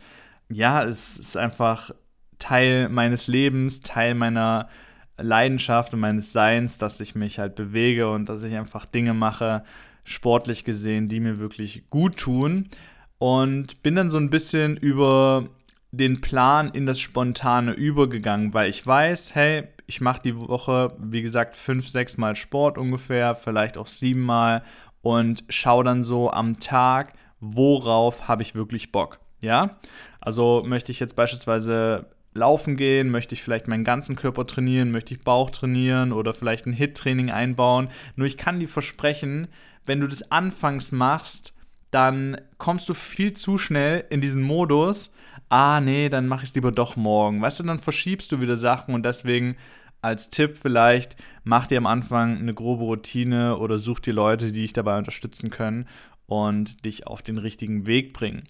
ja, 0.50 0.84
es 0.84 1.18
ist 1.18 1.38
einfach 1.38 1.90
Teil 2.38 2.90
meines 2.90 3.28
Lebens, 3.28 3.80
Teil 3.80 4.14
meiner 4.14 4.68
Leidenschaft 5.16 5.94
und 5.94 6.00
meines 6.00 6.34
Seins, 6.34 6.76
dass 6.76 7.00
ich 7.00 7.14
mich 7.14 7.38
halt 7.38 7.54
bewege 7.54 8.10
und 8.10 8.28
dass 8.28 8.42
ich 8.42 8.54
einfach 8.54 8.84
Dinge 8.84 9.14
mache, 9.14 9.64
sportlich 10.04 10.64
gesehen, 10.64 11.08
die 11.08 11.20
mir 11.20 11.38
wirklich 11.38 11.88
gut 11.88 12.18
tun. 12.18 12.68
Und 13.16 13.82
bin 13.82 13.96
dann 13.96 14.10
so 14.10 14.18
ein 14.18 14.28
bisschen 14.28 14.76
über 14.76 15.48
den 15.92 16.20
Plan 16.20 16.70
in 16.72 16.84
das 16.84 17.00
Spontane 17.00 17.72
übergegangen, 17.72 18.52
weil 18.52 18.68
ich 18.68 18.86
weiß, 18.86 19.34
hey, 19.34 19.68
ich 19.92 20.00
mache 20.00 20.22
die 20.22 20.36
Woche, 20.36 20.96
wie 20.98 21.20
gesagt, 21.20 21.54
fünf, 21.54 21.86
sechs 21.86 22.16
Mal 22.16 22.34
Sport 22.34 22.78
ungefähr, 22.78 23.34
vielleicht 23.34 23.76
auch 23.76 23.86
sieben 23.86 24.22
Mal 24.22 24.62
und 25.02 25.44
schaue 25.50 25.84
dann 25.84 26.02
so 26.02 26.30
am 26.30 26.60
Tag, 26.60 27.12
worauf 27.40 28.26
habe 28.26 28.42
ich 28.42 28.54
wirklich 28.54 28.90
Bock. 28.90 29.20
Ja, 29.40 29.76
also 30.18 30.62
möchte 30.64 30.92
ich 30.92 31.00
jetzt 31.00 31.14
beispielsweise 31.14 32.06
laufen 32.32 32.76
gehen, 32.76 33.10
möchte 33.10 33.34
ich 33.34 33.42
vielleicht 33.42 33.68
meinen 33.68 33.84
ganzen 33.84 34.16
Körper 34.16 34.46
trainieren, 34.46 34.92
möchte 34.92 35.12
ich 35.12 35.20
Bauch 35.20 35.50
trainieren 35.50 36.12
oder 36.12 36.32
vielleicht 36.32 36.64
ein 36.64 36.72
Hit-Training 36.72 37.30
einbauen. 37.30 37.88
Nur 38.16 38.26
ich 38.26 38.38
kann 38.38 38.60
dir 38.60 38.68
versprechen, 38.68 39.48
wenn 39.84 40.00
du 40.00 40.06
das 40.06 40.30
anfangs 40.30 40.90
machst, 40.90 41.54
dann 41.90 42.40
kommst 42.56 42.88
du 42.88 42.94
viel 42.94 43.34
zu 43.34 43.58
schnell 43.58 44.04
in 44.08 44.22
diesen 44.22 44.42
Modus, 44.42 45.12
ah 45.52 45.80
nee, 45.80 46.08
dann 46.08 46.28
mache 46.28 46.44
ich 46.44 46.48
es 46.48 46.54
lieber 46.54 46.72
doch 46.72 46.96
morgen. 46.96 47.42
Weißt 47.42 47.60
du, 47.60 47.64
dann 47.64 47.78
verschiebst 47.78 48.32
du 48.32 48.40
wieder 48.40 48.56
Sachen 48.56 48.94
und 48.94 49.04
deswegen 49.04 49.56
als 50.02 50.31
Tipp 50.31 50.58
vielleicht, 50.60 51.16
mach 51.44 51.66
dir 51.66 51.78
am 51.78 51.87
Anfang 51.87 52.38
eine 52.38 52.52
grobe 52.52 52.84
Routine 52.84 53.56
oder 53.56 53.78
such 53.78 54.00
dir 54.00 54.12
Leute, 54.12 54.52
die 54.52 54.60
dich 54.60 54.72
dabei 54.72 54.99
unterstützen 54.99 55.49
können 55.49 55.87
und 56.26 56.84
dich 56.84 57.06
auf 57.06 57.22
den 57.22 57.38
richtigen 57.38 57.87
Weg 57.87 58.12
bringen. 58.12 58.44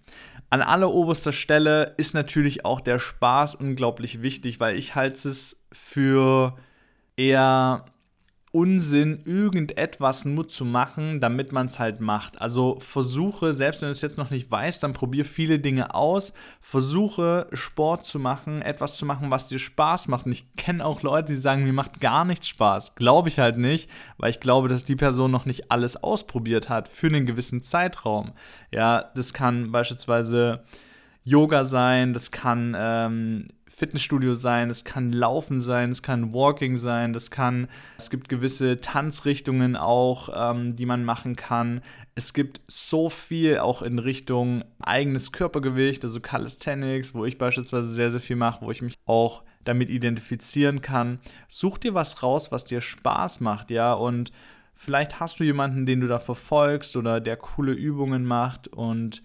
An 0.51 0.63
alleroberster 0.63 1.33
Stelle 1.33 1.95
ist 1.97 2.15
natürlich 2.15 2.65
auch 2.65 2.81
der 2.81 2.99
Spaß 2.99 3.55
unglaublich 3.55 4.23
wichtig, 4.23 4.61
weil 4.61 4.77
ich 4.77 4.95
halte 4.95 5.29
es 5.29 5.63
für 5.73 6.57
eher 7.17 7.87
Unsinn, 8.53 9.23
irgendetwas 9.25 10.27
nur 10.27 10.47
zu 10.47 10.67
machen, 10.67 11.21
damit 11.21 11.53
man 11.53 11.67
es 11.67 11.79
halt 11.79 12.03
macht. 12.03 12.39
Also 12.39 12.79
versuche, 12.81 13.55
selbst 13.55 13.81
wenn 13.81 13.89
du 13.89 13.93
es 13.93 14.03
jetzt 14.03 14.19
noch 14.19 14.29
nicht 14.29 14.51
weißt, 14.51 14.83
dann 14.83 14.93
probier 14.93 15.25
viele 15.25 15.59
Dinge 15.59 15.95
aus. 15.95 16.35
Versuche 16.61 17.47
Sport 17.55 18.05
zu 18.05 18.19
machen, 18.19 18.61
etwas 18.61 18.99
zu 18.99 19.07
machen, 19.07 19.31
was 19.31 19.47
dir 19.47 19.59
Spaß 19.59 20.09
macht. 20.09 20.27
Und 20.27 20.33
ich 20.33 20.55
kenne 20.57 20.85
auch 20.85 21.01
Leute, 21.01 21.33
die 21.33 21.41
sagen, 21.41 21.65
mir 21.65 21.73
macht 21.73 22.01
gar 22.01 22.27
nichts 22.27 22.47
Spaß. 22.49 22.95
Glaube 22.95 23.31
ich 23.31 23.39
halt 23.39 23.57
nicht, 23.57 23.89
weil 24.19 24.29
ich 24.29 24.41
glaube, 24.41 24.69
dass 24.69 24.85
die 24.85 24.97
Person 24.97 25.31
noch 25.31 25.47
nicht 25.47 25.73
alles 25.73 26.03
ausprobiert 26.03 26.69
hat 26.69 26.89
für 26.89 27.07
einen 27.07 27.25
gewissen 27.25 27.63
Zeitraum. 27.63 28.33
Ja, 28.71 29.11
das 29.15 29.33
kann 29.33 29.73
beispielsweise 29.73 30.63
Yoga 31.25 31.65
sein, 31.65 32.13
das 32.13 32.33
kann 32.33 32.77
ähm, 32.77 33.49
Fitnessstudio 33.75 34.35
sein, 34.35 34.69
es 34.69 34.85
kann 34.85 35.13
Laufen 35.13 35.61
sein, 35.61 35.91
es 35.91 36.03
kann 36.03 36.35
Walking 36.35 36.77
sein, 36.77 37.13
das 37.13 37.31
kann, 37.31 37.69
es 37.97 38.11
gibt 38.11 38.29
gewisse 38.29 38.81
Tanzrichtungen 38.81 39.77
auch, 39.77 40.29
ähm, 40.35 40.77
die 40.77 40.85
man 40.85 41.05
machen 41.05 41.37
kann. 41.37 41.81
Es 42.15 42.35
gibt 42.35 42.61
so 42.69 43.09
viel 43.09 43.59
auch 43.59 43.81
in 43.81 43.99
Richtung 43.99 44.63
eigenes 44.81 45.33
Körpergewicht, 45.33 46.05
also 46.05 46.21
Calisthenics, 46.21 47.15
wo 47.15 47.25
ich 47.25 47.39
beispielsweise 47.39 47.91
sehr, 47.91 48.11
sehr 48.11 48.21
viel 48.21 48.37
mache, 48.37 48.65
wo 48.65 48.71
ich 48.71 48.83
mich 48.83 48.99
auch 49.07 49.43
damit 49.65 49.89
identifizieren 49.89 50.83
kann. 50.83 51.19
Such 51.49 51.79
dir 51.79 51.95
was 51.95 52.23
raus, 52.23 52.53
was 52.53 52.67
dir 52.67 52.83
Spaß 52.83 53.41
macht, 53.41 53.71
ja, 53.71 53.95
und 53.95 54.33
vielleicht 54.75 55.19
hast 55.19 55.41
du 55.41 55.45
jemanden, 55.45 55.87
den 55.87 56.01
du 56.01 56.09
da 56.09 56.19
verfolgst 56.19 56.97
oder 56.97 57.21
der 57.21 57.37
coole 57.37 57.73
Übungen 57.73 58.27
macht 58.27 58.69
und 58.69 59.23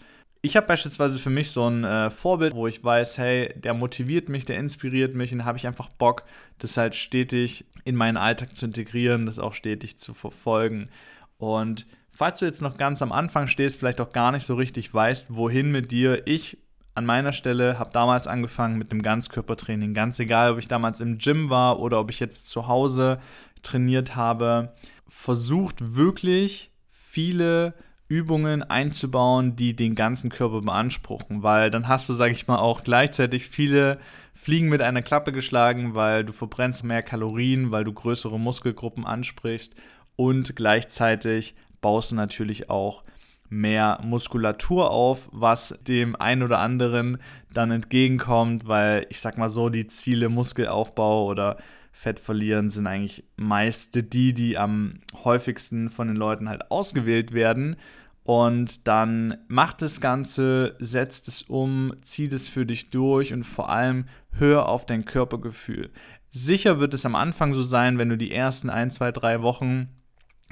ich 0.48 0.56
habe 0.56 0.66
beispielsweise 0.66 1.20
für 1.20 1.30
mich 1.30 1.52
so 1.52 1.70
ein 1.70 1.84
äh, 1.84 2.10
Vorbild, 2.10 2.56
wo 2.56 2.68
ich 2.68 2.82
weiß, 2.82 3.18
hey, 3.18 3.54
der 3.58 3.74
motiviert 3.74 4.30
mich, 4.30 4.46
der 4.46 4.58
inspiriert 4.58 5.14
mich 5.14 5.34
und 5.34 5.44
habe 5.44 5.58
ich 5.58 5.68
einfach 5.68 5.90
Bock, 5.90 6.24
das 6.58 6.78
halt 6.78 6.96
stetig 6.96 7.66
in 7.84 7.96
meinen 7.96 8.16
Alltag 8.16 8.56
zu 8.56 8.66
integrieren, 8.66 9.26
das 9.26 9.40
auch 9.40 9.54
stetig 9.54 10.00
zu 10.00 10.14
verfolgen. 10.14 10.90
Und 11.38 11.86
falls 12.12 12.40
du 12.40 12.46
jetzt 12.46 12.62
noch 12.62 12.78
ganz 12.78 13.02
am 13.02 13.12
Anfang 13.12 13.48
stehst, 13.48 13.78
vielleicht 13.78 14.00
auch 14.00 14.14
gar 14.14 14.32
nicht 14.32 14.46
so 14.46 14.56
richtig 14.56 14.94
weißt, 14.94 15.36
wohin 15.36 15.70
mit 15.70 15.92
dir, 15.92 16.26
ich 16.26 16.58
an 16.96 17.06
meiner 17.06 17.34
Stelle 17.34 17.78
habe 17.78 17.92
damals 17.92 18.26
angefangen 18.26 18.78
mit 18.78 18.92
einem 18.92 19.02
Ganzkörpertraining. 19.02 19.94
Ganz 19.94 20.18
egal, 20.20 20.54
ob 20.54 20.60
ich 20.60 20.70
damals 20.70 21.02
im 21.02 21.18
Gym 21.18 21.50
war 21.50 21.80
oder 21.82 22.00
ob 22.00 22.10
ich 22.10 22.22
jetzt 22.22 22.48
zu 22.48 22.68
Hause 22.68 23.20
trainiert 23.64 24.16
habe. 24.16 24.74
Versucht 25.08 25.96
wirklich 25.96 26.72
viele 26.90 27.74
Übungen 28.08 28.64
einzubauen, 28.64 29.56
die 29.56 29.76
den 29.76 29.96
ganzen 29.96 30.30
Körper 30.30 30.62
beanspruchen, 30.62 31.44
weil 31.44 31.70
dann 31.70 31.88
hast 31.88 32.08
du, 32.08 32.14
sag 32.14 32.32
ich 32.32 32.48
mal, 32.48 32.58
auch 32.58 32.84
gleichzeitig 32.84 33.48
viele 33.48 34.00
Fliegen 34.34 34.70
mit 34.70 34.82
einer 34.82 35.02
Klappe 35.02 35.32
geschlagen, 35.32 35.94
weil 35.96 36.24
du 36.24 36.32
verbrennst 36.32 36.84
mehr 36.84 37.04
Kalorien, 37.04 37.72
weil 37.72 37.84
du 37.84 37.92
größere 37.92 38.40
Muskelgruppen 38.40 39.06
ansprichst. 39.06 39.76
Und 40.16 40.56
gleichzeitig 40.56 41.56
baust 41.82 42.12
du 42.12 42.16
natürlich 42.16 42.70
auch 42.70 43.04
mehr 43.50 44.00
Muskulatur 44.04 44.92
auf, 44.92 45.30
was 45.32 45.78
dem 45.88 46.16
einen 46.16 46.44
oder 46.44 46.60
anderen 46.60 47.18
dann 47.52 47.72
entgegenkommt, 47.72 48.68
weil 48.68 49.06
ich 49.10 49.20
sag 49.20 49.38
mal 49.38 49.50
so, 49.50 49.70
die 49.70 49.88
Ziele 49.88 50.30
Muskelaufbau 50.30 51.26
oder 51.26 51.58
Fett 51.98 52.20
verlieren 52.20 52.70
sind 52.70 52.86
eigentlich 52.86 53.24
meist 53.38 54.14
die, 54.14 54.32
die 54.32 54.56
am 54.56 55.00
häufigsten 55.24 55.90
von 55.90 56.08
den 56.08 56.16
Leuten 56.16 56.48
halt 56.48 56.70
ausgewählt 56.70 57.34
werden. 57.34 57.76
Und 58.24 58.88
dann 58.88 59.38
mach 59.48 59.74
das 59.74 60.00
Ganze, 60.00 60.76
setzt 60.78 61.28
es 61.28 61.42
um, 61.42 61.94
zieh 62.04 62.30
das 62.30 62.48
für 62.48 62.68
dich 62.68 62.92
durch 62.92 63.34
und 63.34 63.46
vor 63.46 63.70
allem 63.70 64.06
hör 64.34 64.70
auf 64.70 64.86
dein 64.86 65.06
Körpergefühl. 65.06 65.90
Sicher 66.30 66.80
wird 66.80 66.94
es 66.94 67.04
am 67.04 67.16
Anfang 67.16 67.56
so 67.56 67.64
sein, 67.64 67.98
wenn 67.98 68.10
du 68.10 68.18
die 68.18 68.32
ersten 68.32 68.70
ein, 68.70 68.92
zwei, 68.92 69.12
drei 69.12 69.42
Wochen 69.42 69.90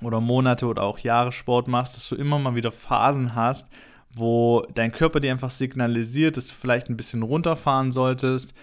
oder 0.01 0.21
Monate 0.21 0.65
oder 0.65 0.81
auch 0.81 0.97
Jahre 0.97 1.31
Sport 1.31 1.67
machst, 1.67 1.95
dass 1.95 2.09
du 2.09 2.15
immer 2.15 2.39
mal 2.39 2.55
wieder 2.55 2.71
Phasen 2.71 3.35
hast, 3.35 3.71
wo 4.11 4.65
dein 4.73 4.91
Körper 4.91 5.19
dir 5.19 5.31
einfach 5.31 5.51
signalisiert, 5.51 6.37
dass 6.37 6.47
du 6.47 6.55
vielleicht 6.55 6.89
ein 6.89 6.97
bisschen 6.97 7.21
runterfahren 7.21 7.91
solltest 7.91 8.55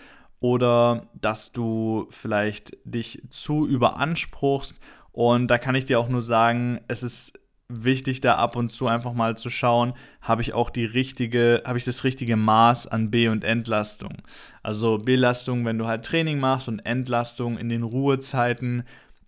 oder 0.43 1.07
dass 1.15 1.53
du 1.53 2.09
vielleicht 2.11 2.77
dich 2.85 3.23
zu 3.31 3.67
überanspruchst. 3.67 4.79
Und 5.13 5.47
da 5.49 5.57
kann 5.57 5.77
ich 5.77 5.87
dir 5.87 6.01
auch 6.01 6.09
nur 6.09 6.21
sagen, 6.21 6.81
es 6.89 7.03
ist 7.03 7.41
wichtig, 7.69 8.21
da 8.21 8.35
ab 8.35 8.57
und 8.57 8.69
zu 8.69 8.89
einfach 8.89 9.13
mal 9.15 9.37
zu 9.37 9.49
schauen, 9.49 9.95
habe 10.21 10.43
ich 10.43 10.53
auch 10.53 10.69
die 10.69 10.85
richtige, 10.85 11.63
habe 11.65 11.79
ich 11.79 11.85
das 11.85 12.03
richtige 12.03 12.37
Maß 12.37 12.89
an 12.89 13.11
B- 13.11 13.29
und 13.29 13.45
Entlastung. 13.45 14.15
Also 14.63 14.99
Belastung, 14.99 15.65
wenn 15.65 15.79
du 15.79 15.87
halt 15.87 16.05
Training 16.05 16.41
machst 16.41 16.69
und 16.69 16.81
Entlastung 16.81 17.57
in 17.57 17.69
den 17.69 17.85
Ruhezeiten, 17.85 18.83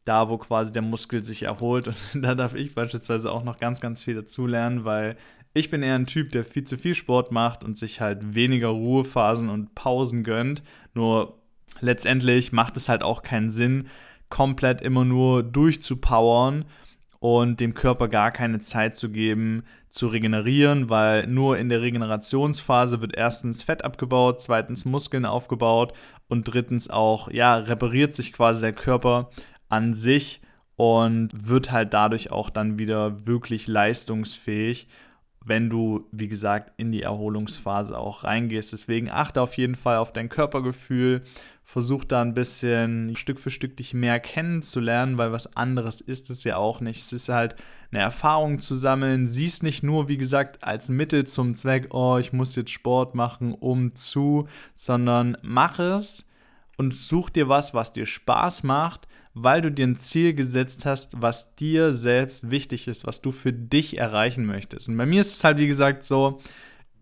da 0.05 0.29
wo 0.29 0.37
quasi 0.37 0.73
der 0.73 0.83
Muskel 0.83 1.25
sich 1.25 1.45
erholt. 1.45 1.89
Und 2.15 2.23
da 2.23 2.35
darf 2.35 2.55
ich 2.55 2.75
beispielsweise 2.75 3.33
auch 3.33 3.43
noch 3.43 3.57
ganz, 3.57 3.81
ganz 3.81 4.03
viel 4.03 4.15
dazulernen, 4.15 4.85
weil 4.85 5.17
ich 5.55 5.71
bin 5.71 5.83
eher 5.83 5.95
ein 5.95 6.07
Typ, 6.07 6.33
der 6.33 6.45
viel 6.45 6.65
zu 6.65 6.77
viel 6.77 6.95
Sport 6.95 7.31
macht 7.31 7.63
und 7.63 7.79
sich 7.79 8.01
halt 8.01 8.35
weniger 8.35 8.69
Ruhephasen 8.69 9.49
und 9.49 9.75
Pausen 9.77 10.25
gönnt. 10.25 10.65
Nur 10.95 11.39
letztendlich 11.81 12.53
macht 12.53 12.77
es 12.77 12.89
halt 12.89 13.03
auch 13.05 13.23
keinen 13.23 13.51
Sinn, 13.51 13.89
komplett 14.29 14.81
immer 14.81 15.05
nur 15.05 15.45
durchzupowern 15.45 16.65
und 17.21 17.61
dem 17.61 17.73
Körper 17.73 18.09
gar 18.09 18.33
keine 18.33 18.61
Zeit 18.61 18.97
zu 18.97 19.11
geben, 19.11 19.63
zu 19.89 20.09
regenerieren, 20.09 20.91
weil 20.91 21.29
nur 21.29 21.57
in 21.57 21.69
der 21.69 21.83
Regenerationsphase 21.83 23.01
wird 23.01 23.17
erstens 23.17 23.63
Fett 23.63 23.85
abgebaut, 23.85 24.43
zweitens 24.43 24.85
Muskeln 24.85 25.25
aufgebaut 25.25 25.93
und 26.27 26.53
drittens 26.53 26.91
auch, 26.91 27.31
ja, 27.31 27.57
repariert 27.57 28.13
sich 28.13 28.33
quasi 28.33 28.61
der 28.61 28.73
Körper 28.73 29.31
an 29.69 29.95
sich 29.95 30.41
und 30.75 31.31
wird 31.49 31.71
halt 31.71 31.95
dadurch 31.95 32.33
auch 32.33 32.51
dann 32.51 32.79
wieder 32.79 33.25
wirklich 33.27 33.69
leistungsfähig 33.69 34.89
wenn 35.45 35.69
du, 35.69 36.07
wie 36.11 36.29
gesagt, 36.29 36.73
in 36.79 36.91
die 36.91 37.03
Erholungsphase 37.03 37.99
auch 37.99 38.25
reingehst. 38.25 38.73
Deswegen 38.73 39.11
achte 39.11 39.43
auf 39.43 39.57
jeden 39.57 39.75
Fall 39.75 39.99
auf 39.99 40.13
dein 40.13 40.29
Körpergefühl. 40.29 41.23
Versuch 41.63 42.05
da 42.05 42.23
ein 42.23 42.35
bisschen 42.35 43.17
Stück 43.17 43.39
für 43.39 43.51
Stück 43.51 43.77
dich 43.77 43.95
mehr 43.95 44.21
kennenzulernen, 44.21 45.19
weil 45.19 45.33
was 45.33 45.57
anderes 45.57 46.01
ist 46.01 46.31
es 46.31 46.45
ja 46.45 46.57
auch 46.57 46.81
nicht. 46.81 47.01
Es 47.01 47.13
ist 47.13 47.29
halt 47.29 47.57
eine 47.91 48.03
Erfahrung 48.03 48.59
zu 48.59 48.75
sammeln. 48.75 49.27
Sieh 49.27 49.47
es 49.47 49.63
nicht 49.63 49.83
nur, 49.83 50.09
wie 50.09 50.19
gesagt, 50.19 50.65
als 50.65 50.89
Mittel 50.89 51.27
zum 51.27 51.55
Zweck, 51.55 51.89
oh, 51.95 52.19
ich 52.19 52.33
muss 52.33 52.57
jetzt 52.57 52.71
Sport 52.71 53.15
machen, 53.15 53.55
um 53.55 53.95
zu, 53.95 54.49
sondern 54.75 55.37
mach 55.43 55.79
es 55.79 56.27
und 56.77 56.95
such 56.95 57.31
dir 57.31 57.49
was, 57.49 57.75
was 57.75 57.93
dir 57.93 58.07
Spaß 58.07 58.63
macht 58.63 59.07
weil 59.35 59.61
du 59.61 59.71
dir 59.71 59.87
ein 59.87 59.97
Ziel 59.97 60.33
gesetzt 60.33 60.87
hast, 60.87 61.21
was 61.21 61.57
dir 61.57 61.93
selbst 61.93 62.51
wichtig 62.51 62.87
ist, 62.87 63.05
was 63.05 63.21
du 63.21 63.33
für 63.33 63.53
dich 63.53 63.99
erreichen 63.99 64.47
möchtest. 64.47 64.89
Und 64.89 64.97
bei 64.97 65.07
mir 65.07 65.21
ist 65.21 65.35
es 65.35 65.45
halt, 65.45 65.59
wie 65.59 65.67
gesagt, 65.67 66.05
so, 66.05 66.41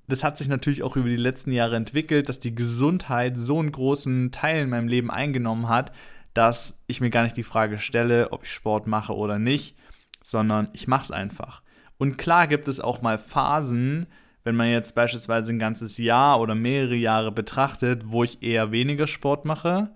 das 0.08 0.24
hat 0.24 0.38
sich 0.38 0.48
natürlich 0.48 0.82
auch 0.82 0.96
über 0.96 1.10
die 1.10 1.16
letzten 1.16 1.52
Jahre 1.52 1.76
entwickelt, 1.76 2.28
dass 2.28 2.40
die 2.40 2.54
Gesundheit 2.54 3.38
so 3.38 3.58
einen 3.58 3.70
großen 3.70 4.30
Teil 4.32 4.62
in 4.62 4.70
meinem 4.70 4.88
Leben 4.88 5.10
eingenommen 5.10 5.68
hat, 5.68 5.92
dass 6.32 6.84
ich 6.86 7.02
mir 7.02 7.10
gar 7.10 7.22
nicht 7.22 7.36
die 7.36 7.42
Frage 7.42 7.78
stelle, 7.78 8.32
ob 8.32 8.44
ich 8.44 8.50
Sport 8.50 8.86
mache 8.86 9.14
oder 9.14 9.38
nicht, 9.38 9.76
sondern 10.22 10.68
ich 10.72 10.88
mache 10.88 11.04
es 11.04 11.10
einfach. 11.10 11.62
Und 11.98 12.16
klar 12.16 12.46
gibt 12.46 12.66
es 12.66 12.80
auch 12.80 13.02
mal 13.02 13.18
Phasen, 13.18 14.06
wenn 14.42 14.56
man 14.56 14.70
jetzt 14.70 14.94
beispielsweise 14.94 15.52
ein 15.52 15.58
ganzes 15.58 15.98
Jahr 15.98 16.40
oder 16.40 16.54
mehrere 16.54 16.96
Jahre 16.96 17.30
betrachtet, 17.30 18.04
wo 18.06 18.24
ich 18.24 18.42
eher 18.42 18.72
weniger 18.72 19.06
Sport 19.06 19.44
mache 19.44 19.92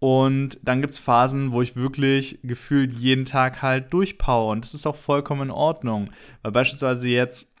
und 0.00 0.58
dann 0.62 0.80
gibt 0.80 0.94
es 0.94 0.98
Phasen, 0.98 1.52
wo 1.52 1.60
ich 1.60 1.76
wirklich 1.76 2.38
gefühlt 2.42 2.92
jeden 2.94 3.26
Tag 3.26 3.60
halt 3.60 3.92
durchpower. 3.92 4.50
Und 4.50 4.64
das 4.64 4.72
ist 4.72 4.86
auch 4.86 4.96
vollkommen 4.96 5.42
in 5.42 5.50
Ordnung. 5.50 6.10
Weil 6.42 6.52
beispielsweise 6.52 7.06
jetzt, 7.10 7.54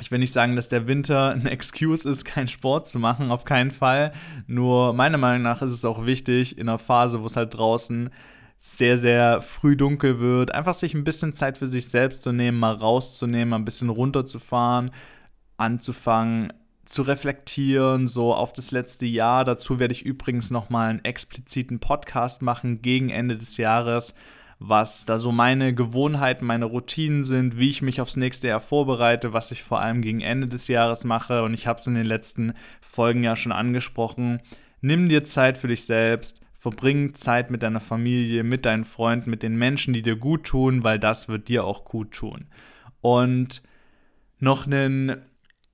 ich 0.00 0.10
will 0.10 0.18
nicht 0.18 0.32
sagen, 0.32 0.56
dass 0.56 0.70
der 0.70 0.86
Winter 0.86 1.32
ein 1.32 1.46
Excuse 1.46 2.08
ist, 2.08 2.24
keinen 2.24 2.48
Sport 2.48 2.86
zu 2.86 2.98
machen, 2.98 3.30
auf 3.30 3.44
keinen 3.44 3.70
Fall. 3.70 4.12
Nur 4.46 4.94
meiner 4.94 5.18
Meinung 5.18 5.42
nach 5.42 5.60
ist 5.60 5.74
es 5.74 5.84
auch 5.84 6.06
wichtig, 6.06 6.56
in 6.56 6.66
einer 6.66 6.78
Phase, 6.78 7.20
wo 7.20 7.26
es 7.26 7.36
halt 7.36 7.54
draußen 7.54 8.08
sehr, 8.58 8.96
sehr 8.96 9.42
früh 9.42 9.76
dunkel 9.76 10.18
wird, 10.18 10.54
einfach 10.54 10.74
sich 10.74 10.94
ein 10.94 11.04
bisschen 11.04 11.34
Zeit 11.34 11.58
für 11.58 11.66
sich 11.66 11.88
selbst 11.88 12.22
zu 12.22 12.32
nehmen, 12.32 12.58
mal 12.58 12.74
rauszunehmen, 12.74 13.50
mal 13.50 13.56
ein 13.56 13.64
bisschen 13.66 13.90
runterzufahren, 13.90 14.92
anzufangen, 15.58 16.52
zu 16.84 17.02
reflektieren, 17.02 18.08
so 18.08 18.34
auf 18.34 18.52
das 18.52 18.70
letzte 18.70 19.06
Jahr. 19.06 19.44
Dazu 19.44 19.78
werde 19.78 19.92
ich 19.92 20.02
übrigens 20.02 20.50
nochmal 20.50 20.90
einen 20.90 21.04
expliziten 21.04 21.78
Podcast 21.78 22.42
machen 22.42 22.82
gegen 22.82 23.10
Ende 23.10 23.36
des 23.36 23.56
Jahres, 23.56 24.14
was 24.58 25.04
da 25.04 25.18
so 25.18 25.32
meine 25.32 25.74
Gewohnheiten, 25.74 26.44
meine 26.44 26.64
Routinen 26.64 27.24
sind, 27.24 27.58
wie 27.58 27.68
ich 27.68 27.82
mich 27.82 28.00
aufs 28.00 28.16
nächste 28.16 28.48
Jahr 28.48 28.60
vorbereite, 28.60 29.32
was 29.32 29.50
ich 29.50 29.62
vor 29.62 29.80
allem 29.80 30.02
gegen 30.02 30.20
Ende 30.20 30.48
des 30.48 30.68
Jahres 30.68 31.04
mache. 31.04 31.42
Und 31.42 31.54
ich 31.54 31.66
habe 31.66 31.78
es 31.78 31.86
in 31.86 31.94
den 31.94 32.06
letzten 32.06 32.54
Folgen 32.80 33.22
ja 33.22 33.36
schon 33.36 33.52
angesprochen. 33.52 34.40
Nimm 34.80 35.08
dir 35.08 35.24
Zeit 35.24 35.58
für 35.58 35.68
dich 35.68 35.84
selbst, 35.84 36.40
verbring 36.58 37.14
Zeit 37.14 37.50
mit 37.50 37.62
deiner 37.62 37.80
Familie, 37.80 38.44
mit 38.44 38.64
deinen 38.64 38.84
Freunden, 38.84 39.30
mit 39.30 39.42
den 39.42 39.56
Menschen, 39.56 39.94
die 39.94 40.02
dir 40.02 40.16
gut 40.16 40.44
tun, 40.44 40.84
weil 40.84 40.98
das 40.98 41.28
wird 41.28 41.48
dir 41.48 41.64
auch 41.64 41.84
gut 41.84 42.12
tun. 42.12 42.46
Und 43.00 43.62
noch 44.38 44.66
einen 44.66 45.22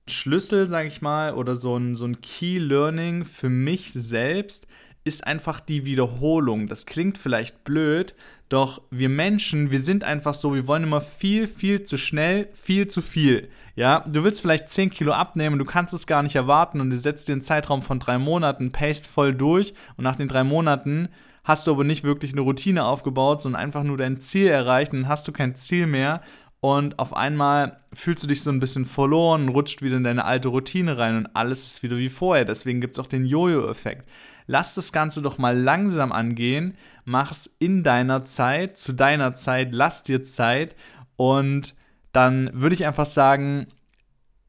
Schlüssel, 0.09 0.67
sage 0.67 0.87
ich 0.87 1.01
mal, 1.01 1.33
oder 1.33 1.55
so 1.55 1.77
ein, 1.77 1.95
so 1.95 2.05
ein 2.05 2.21
Key 2.21 2.57
Learning 2.57 3.25
für 3.25 3.49
mich 3.49 3.91
selbst 3.93 4.67
ist 5.03 5.25
einfach 5.25 5.59
die 5.59 5.85
Wiederholung. 5.85 6.67
Das 6.67 6.85
klingt 6.85 7.17
vielleicht 7.17 7.63
blöd, 7.63 8.13
doch 8.49 8.81
wir 8.91 9.09
Menschen, 9.09 9.71
wir 9.71 9.81
sind 9.81 10.03
einfach 10.03 10.33
so, 10.33 10.53
wir 10.53 10.67
wollen 10.67 10.83
immer 10.83 11.01
viel, 11.01 11.47
viel 11.47 11.83
zu 11.83 11.97
schnell, 11.97 12.49
viel 12.53 12.87
zu 12.87 13.01
viel. 13.01 13.49
Ja, 13.75 14.03
du 14.07 14.23
willst 14.23 14.41
vielleicht 14.41 14.69
10 14.69 14.89
Kilo 14.89 15.13
abnehmen, 15.13 15.57
du 15.57 15.65
kannst 15.65 15.93
es 15.93 16.05
gar 16.05 16.21
nicht 16.21 16.35
erwarten 16.35 16.81
und 16.81 16.89
du 16.89 16.97
setzt 16.97 17.27
dir 17.27 17.33
einen 17.33 17.41
Zeitraum 17.41 17.81
von 17.81 17.99
drei 17.99 18.17
Monaten, 18.17 18.71
paste 18.71 19.07
voll 19.07 19.33
durch 19.33 19.73
und 19.95 20.03
nach 20.03 20.17
den 20.17 20.27
drei 20.27 20.43
Monaten 20.43 21.09
hast 21.43 21.65
du 21.65 21.71
aber 21.71 21.83
nicht 21.83 22.03
wirklich 22.03 22.33
eine 22.33 22.41
Routine 22.41 22.83
aufgebaut, 22.83 23.41
sondern 23.41 23.61
einfach 23.61 23.83
nur 23.83 23.97
dein 23.97 24.19
Ziel 24.19 24.47
erreicht 24.47 24.91
und 24.91 25.01
dann 25.01 25.09
hast 25.09 25.27
du 25.27 25.31
kein 25.31 25.55
Ziel 25.55 25.87
mehr 25.87 26.21
und 26.61 26.99
auf 26.99 27.15
einmal 27.15 27.79
fühlst 27.93 28.23
du 28.23 28.27
dich 28.27 28.43
so 28.43 28.51
ein 28.51 28.59
bisschen 28.59 28.85
verloren, 28.85 29.49
rutscht 29.49 29.81
wieder 29.81 29.97
in 29.97 30.03
deine 30.03 30.25
alte 30.25 30.49
Routine 30.49 30.97
rein 30.97 31.15
und 31.15 31.35
alles 31.35 31.65
ist 31.65 31.83
wieder 31.83 31.97
wie 31.97 32.09
vorher. 32.09 32.45
Deswegen 32.45 32.81
gibt 32.81 32.95
es 32.95 32.99
auch 32.99 33.07
den 33.07 33.25
Jojo-Effekt. 33.25 34.09
Lass 34.45 34.73
das 34.73 34.91
Ganze 34.91 35.21
doch 35.21 35.37
mal 35.37 35.57
langsam 35.57 36.11
angehen, 36.11 36.75
mach's 37.05 37.45
in 37.59 37.83
deiner 37.83 38.25
Zeit, 38.25 38.77
zu 38.77 38.93
deiner 38.93 39.35
Zeit, 39.35 39.69
lass 39.71 40.03
dir 40.03 40.23
Zeit 40.23 40.75
und 41.15 41.75
dann 42.11 42.49
würde 42.53 42.75
ich 42.75 42.85
einfach 42.85 43.05
sagen, 43.05 43.67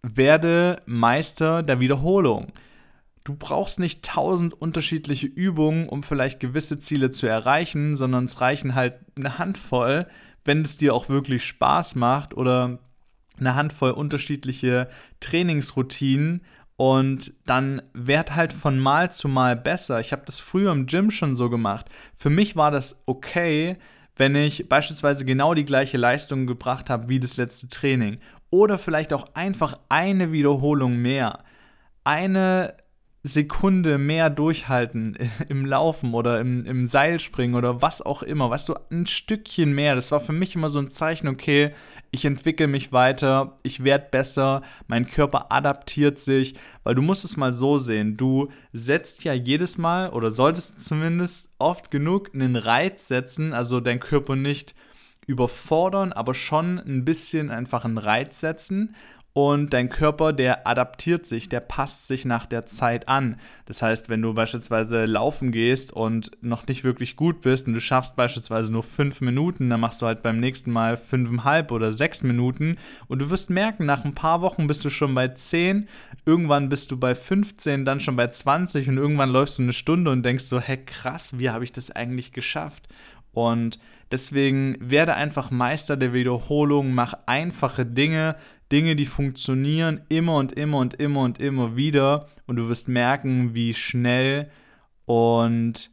werde 0.02 0.76
Meister 0.87 1.62
der 1.62 1.81
Wiederholung. 1.81 2.52
Du 3.25 3.37
brauchst 3.37 3.79
nicht 3.79 4.02
tausend 4.02 4.55
unterschiedliche 4.55 5.26
Übungen, 5.26 5.88
um 5.88 6.02
vielleicht 6.02 6.40
gewisse 6.40 6.79
Ziele 6.79 7.11
zu 7.11 7.26
erreichen, 7.26 7.95
sondern 7.95 8.25
es 8.25 8.40
reichen 8.40 8.75
halt 8.75 8.95
eine 9.17 9.38
Handvoll, 9.38 10.07
wenn 10.50 10.62
es 10.62 10.76
dir 10.76 10.97
auch 10.97 11.09
wirklich 11.09 11.45
Spaß 11.45 11.95
macht 11.95 12.35
oder 12.35 12.80
eine 13.38 13.54
Handvoll 13.54 13.92
unterschiedliche 13.92 14.88
Trainingsroutinen 15.21 16.40
und 16.75 17.33
dann 17.47 17.83
werd 17.92 18.35
halt 18.35 18.52
von 18.52 18.76
Mal 18.76 19.12
zu 19.12 19.28
Mal 19.28 19.54
besser. 19.54 20.00
Ich 20.00 20.11
habe 20.11 20.23
das 20.26 20.40
früher 20.40 20.73
im 20.73 20.87
Gym 20.87 21.12
schon 21.12 21.37
so 21.37 21.50
gemacht. 21.50 21.87
Für 22.16 22.30
mich 22.30 22.57
war 22.57 22.73
das 22.73 23.04
okay, 23.07 23.76
wenn 24.16 24.35
ich 24.35 24.69
beispielsweise 24.69 25.25
genau 25.25 25.54
die 25.54 25.64
gleiche 25.64 25.99
Leistung 25.99 26.49
gebracht 26.49 26.90
habe 26.90 27.09
wie 27.09 27.21
das 27.21 27.37
letzte 27.37 27.69
Training. 27.69 28.19
Oder 28.50 28.76
vielleicht 28.76 29.12
auch 29.12 29.26
einfach 29.35 29.78
eine 29.88 30.33
Wiederholung 30.33 30.97
mehr. 30.97 31.45
Eine 32.02 32.75
Sekunde 33.22 33.98
mehr 33.98 34.30
durchhalten 34.30 35.18
im 35.48 35.66
Laufen 35.66 36.14
oder 36.14 36.40
im, 36.40 36.64
im 36.64 36.86
Seilspringen 36.86 37.54
oder 37.54 37.82
was 37.82 38.00
auch 38.00 38.22
immer. 38.22 38.48
Weißt 38.48 38.68
du, 38.68 38.74
ein 38.90 39.06
Stückchen 39.06 39.74
mehr. 39.74 39.94
Das 39.94 40.10
war 40.10 40.20
für 40.20 40.32
mich 40.32 40.54
immer 40.54 40.70
so 40.70 40.78
ein 40.78 40.90
Zeichen, 40.90 41.28
okay, 41.28 41.72
ich 42.12 42.24
entwickle 42.24 42.66
mich 42.66 42.92
weiter, 42.92 43.58
ich 43.62 43.84
werde 43.84 44.06
besser, 44.10 44.62
mein 44.88 45.06
Körper 45.06 45.52
adaptiert 45.52 46.18
sich, 46.18 46.54
weil 46.82 46.94
du 46.94 47.02
musst 47.02 47.24
es 47.24 47.36
mal 47.36 47.52
so 47.52 47.78
sehen, 47.78 48.16
du 48.16 48.48
setzt 48.72 49.22
ja 49.22 49.32
jedes 49.32 49.78
Mal 49.78 50.10
oder 50.10 50.32
solltest 50.32 50.80
zumindest 50.80 51.52
oft 51.58 51.90
genug 51.90 52.30
einen 52.34 52.56
Reiz 52.56 53.06
setzen, 53.06 53.52
also 53.52 53.80
dein 53.80 54.00
Körper 54.00 54.34
nicht 54.34 54.74
überfordern, 55.26 56.12
aber 56.12 56.34
schon 56.34 56.78
ein 56.78 57.04
bisschen 57.04 57.50
einfach 57.50 57.84
einen 57.84 57.98
Reiz 57.98 58.40
setzen 58.40 58.96
und 59.40 59.73
dein 59.73 59.88
Körper, 59.88 60.32
der 60.32 60.66
adaptiert 60.66 61.25
sich, 61.25 61.49
der 61.49 61.61
passt 61.61 62.06
sich 62.06 62.25
nach 62.25 62.47
der 62.47 62.66
Zeit 62.66 63.09
an. 63.09 63.37
Das 63.64 63.80
heißt, 63.80 64.09
wenn 64.09 64.20
du 64.20 64.35
beispielsweise 64.35 65.04
laufen 65.06 65.52
gehst 65.52 65.92
und 65.92 66.32
noch 66.42 66.66
nicht 66.66 66.85
wirklich 66.85 67.16
gut 67.16 67.40
bist 67.40 67.66
und 67.66 67.75
du 67.75 67.80
schaffst 67.80 68.16
beispielsweise 68.16 68.73
nur 68.73 68.82
fünf 68.82 69.20
Minuten, 69.20 69.70
dann 69.70 69.80
machst 69.80 70.02
du 70.02 70.06
halt 70.06 70.23
beim 70.23 70.40
nächsten 70.40 70.70
Mal 70.73 70.97
fünfeinhalb 70.97 71.70
oder 71.70 71.92
sechs 71.92 72.23
Minuten 72.23 72.76
und 73.09 73.20
du 73.20 73.30
wirst 73.30 73.50
merken, 73.50 73.87
nach 73.87 74.04
ein 74.04 74.14
paar 74.14 74.42
Wochen 74.42 74.66
bist 74.66 74.85
du 74.85 74.90
schon 74.90 75.14
bei 75.14 75.28
zehn, 75.28 75.88
irgendwann 76.26 76.68
bist 76.68 76.90
du 76.90 76.99
bei 76.99 77.14
15, 77.14 77.85
dann 77.85 78.00
schon 78.00 78.16
bei 78.16 78.26
20 78.26 78.88
und 78.88 78.99
irgendwann 78.99 79.30
läufst 79.30 79.59
du 79.59 79.62
eine 79.62 79.73
Stunde 79.73 80.11
und 80.11 80.23
denkst 80.23 80.44
so, 80.44 80.61
hä 80.61 80.78
krass, 80.85 81.38
wie 81.38 81.50
habe 81.50 81.64
ich 81.64 81.73
das 81.73 81.90
eigentlich 81.90 82.32
geschafft? 82.32 82.88
Und 83.32 83.78
deswegen 84.11 84.76
werde 84.80 85.14
einfach 85.14 85.50
Meister 85.50 85.97
der 85.97 86.12
Wiederholung, 86.12 86.92
mach 86.92 87.14
einfache 87.26 87.87
Dinge, 87.87 88.37
Dinge, 88.70 88.96
die 88.96 89.06
funktionieren 89.06 90.02
immer 90.08 90.36
und 90.36 90.52
immer 90.52 90.78
und 90.78 90.94
immer 90.94 91.20
und 91.20 91.38
immer 91.40 91.76
wieder 91.76 92.28
und 92.46 92.56
du 92.56 92.68
wirst 92.68 92.88
merken, 92.88 93.54
wie 93.54 93.74
schnell 93.74 94.50
und 95.06 95.90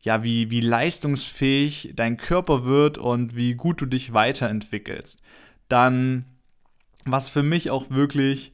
ja, 0.00 0.22
wie, 0.22 0.50
wie 0.50 0.60
leistungsfähig 0.60 1.92
dein 1.94 2.16
Körper 2.16 2.64
wird 2.64 2.98
und 2.98 3.36
wie 3.36 3.54
gut 3.54 3.80
du 3.80 3.86
dich 3.86 4.12
weiterentwickelst. 4.12 5.20
Dann, 5.68 6.24
was 7.04 7.30
für 7.30 7.42
mich 7.42 7.70
auch 7.70 7.90
wirklich 7.90 8.52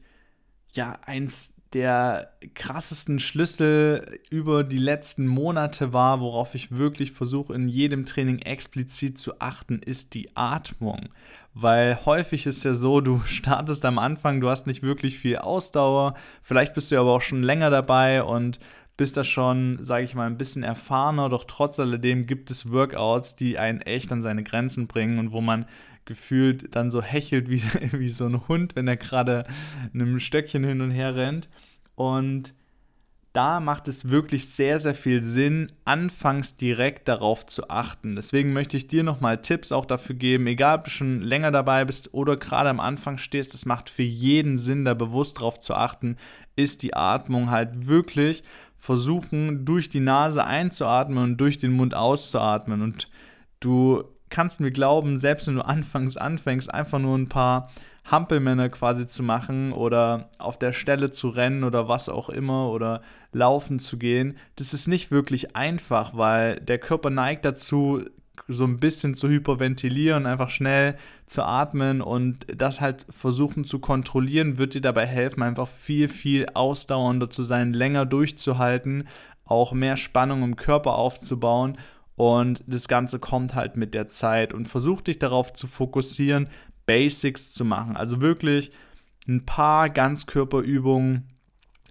ja 0.73 0.99
eins 1.05 1.55
der 1.75 2.31
krassesten 2.53 3.19
Schlüssel 3.19 4.19
über 4.29 4.63
die 4.63 4.77
letzten 4.77 5.27
Monate 5.27 5.91
war, 5.91 6.21
worauf 6.21 6.55
ich 6.55 6.77
wirklich 6.77 7.11
versuche 7.11 7.53
in 7.53 7.67
jedem 7.67 8.05
Training 8.05 8.39
explizit 8.39 9.19
zu 9.19 9.41
achten, 9.41 9.79
ist 9.79 10.13
die 10.13 10.29
Atmung. 10.37 11.09
Weil 11.53 12.05
häufig 12.05 12.45
ist 12.45 12.63
ja 12.63 12.73
so, 12.73 13.01
du 13.01 13.21
startest 13.25 13.83
am 13.83 13.99
Anfang, 13.99 14.39
du 14.39 14.49
hast 14.49 14.67
nicht 14.67 14.83
wirklich 14.83 15.19
viel 15.19 15.35
Ausdauer, 15.35 16.13
vielleicht 16.41 16.73
bist 16.73 16.93
du 16.93 16.99
aber 16.99 17.11
auch 17.11 17.21
schon 17.21 17.43
länger 17.43 17.69
dabei 17.69 18.23
und 18.23 18.59
bist 18.95 19.17
da 19.17 19.25
schon, 19.25 19.83
sage 19.83 20.05
ich 20.05 20.15
mal, 20.15 20.27
ein 20.27 20.37
bisschen 20.37 20.63
erfahrener, 20.63 21.27
doch 21.27 21.43
trotz 21.43 21.77
alledem 21.81 22.25
gibt 22.25 22.51
es 22.51 22.71
Workouts, 22.71 23.35
die 23.35 23.59
einen 23.59 23.81
echt 23.81 24.13
an 24.13 24.21
seine 24.21 24.43
Grenzen 24.43 24.87
bringen 24.87 25.19
und 25.19 25.33
wo 25.33 25.41
man 25.41 25.65
gefühlt 26.05 26.75
dann 26.75 26.91
so 26.91 27.01
hechelt 27.01 27.49
wie, 27.49 27.61
wie 27.91 28.09
so 28.09 28.25
ein 28.25 28.47
Hund, 28.47 28.75
wenn 28.75 28.87
er 28.87 28.97
gerade 28.97 29.45
einem 29.93 30.19
Stöckchen 30.19 30.63
hin 30.63 30.81
und 30.81 30.91
her 30.91 31.15
rennt. 31.15 31.49
Und 31.95 32.53
da 33.35 33.59
macht 33.59 33.89
es 33.89 34.09
wirklich 34.09 34.47
sehr, 34.49 34.79
sehr 34.79 34.95
viel 34.95 35.21
Sinn, 35.21 35.67
anfangs 35.83 36.55
direkt 36.55 37.09
darauf 37.09 37.45
zu 37.45 37.69
achten. 37.69 38.15
Deswegen 38.15 38.53
möchte 38.53 38.77
ich 38.77 38.87
dir 38.87 39.03
nochmal 39.03 39.41
Tipps 39.41 39.73
auch 39.73 39.85
dafür 39.85 40.15
geben, 40.15 40.47
egal 40.47 40.77
ob 40.77 40.85
du 40.85 40.89
schon 40.89 41.19
länger 41.19 41.51
dabei 41.51 41.83
bist 41.83 42.13
oder 42.13 42.37
gerade 42.37 42.69
am 42.69 42.79
Anfang 42.79 43.17
stehst, 43.17 43.53
es 43.53 43.65
macht 43.65 43.89
für 43.89 44.03
jeden 44.03 44.57
Sinn, 44.57 44.85
da 44.85 44.93
bewusst 44.93 45.37
darauf 45.39 45.59
zu 45.59 45.73
achten, 45.73 46.15
ist 46.55 46.81
die 46.81 46.93
Atmung 46.93 47.51
halt 47.51 47.87
wirklich 47.87 48.41
versuchen, 48.77 49.65
durch 49.65 49.89
die 49.89 49.99
Nase 49.99 50.45
einzuatmen 50.45 51.21
und 51.21 51.37
durch 51.37 51.57
den 51.57 51.73
Mund 51.73 51.93
auszuatmen. 51.93 52.81
Und 52.81 53.09
du 53.59 54.14
kannst 54.35 54.59
mir 54.59 54.71
glauben, 54.71 55.17
selbst 55.17 55.47
wenn 55.47 55.55
du 55.55 55.65
anfangs 55.65 56.17
anfängst, 56.17 56.73
einfach 56.73 56.99
nur 56.99 57.17
ein 57.17 57.29
paar 57.29 57.71
Hampelmänner 58.03 58.67
quasi 58.67 59.07
zu 59.07 59.23
machen 59.23 59.71
oder 59.71 60.29
auf 60.39 60.59
der 60.59 60.73
Stelle 60.73 61.11
zu 61.11 61.29
rennen 61.29 61.63
oder 61.63 61.87
was 61.87 62.09
auch 62.09 62.27
immer 62.27 62.69
oder 62.69 63.01
laufen 63.31 63.79
zu 63.79 63.97
gehen, 63.97 64.35
das 64.57 64.73
ist 64.73 64.87
nicht 64.87 65.09
wirklich 65.09 65.55
einfach, 65.55 66.17
weil 66.17 66.59
der 66.59 66.79
Körper 66.79 67.09
neigt 67.09 67.45
dazu, 67.45 68.03
so 68.49 68.65
ein 68.65 68.77
bisschen 68.77 69.15
zu 69.15 69.29
hyperventilieren, 69.29 70.25
einfach 70.25 70.49
schnell 70.49 70.97
zu 71.27 71.43
atmen 71.43 72.01
und 72.01 72.45
das 72.53 72.81
halt 72.81 73.07
versuchen 73.09 73.63
zu 73.63 73.79
kontrollieren, 73.79 74.57
wird 74.57 74.73
dir 74.73 74.81
dabei 74.81 75.05
helfen, 75.05 75.43
einfach 75.43 75.69
viel, 75.69 76.09
viel 76.09 76.45
ausdauernder 76.53 77.29
zu 77.29 77.41
sein, 77.41 77.73
länger 77.73 78.05
durchzuhalten, 78.05 79.07
auch 79.45 79.71
mehr 79.71 79.95
Spannung 79.95 80.43
im 80.43 80.57
Körper 80.57 80.95
aufzubauen 80.95 81.77
und 82.15 82.63
das 82.65 82.87
Ganze 82.87 83.19
kommt 83.19 83.55
halt 83.55 83.77
mit 83.77 83.93
der 83.93 84.07
Zeit 84.07 84.53
und 84.53 84.67
versuch 84.67 85.01
dich 85.01 85.19
darauf 85.19 85.53
zu 85.53 85.67
fokussieren, 85.67 86.47
Basics 86.85 87.51
zu 87.51 87.65
machen. 87.65 87.97
Also 87.97 88.21
wirklich 88.21 88.71
ein 89.27 89.45
paar 89.45 89.89
Ganzkörperübungen, 89.89 91.27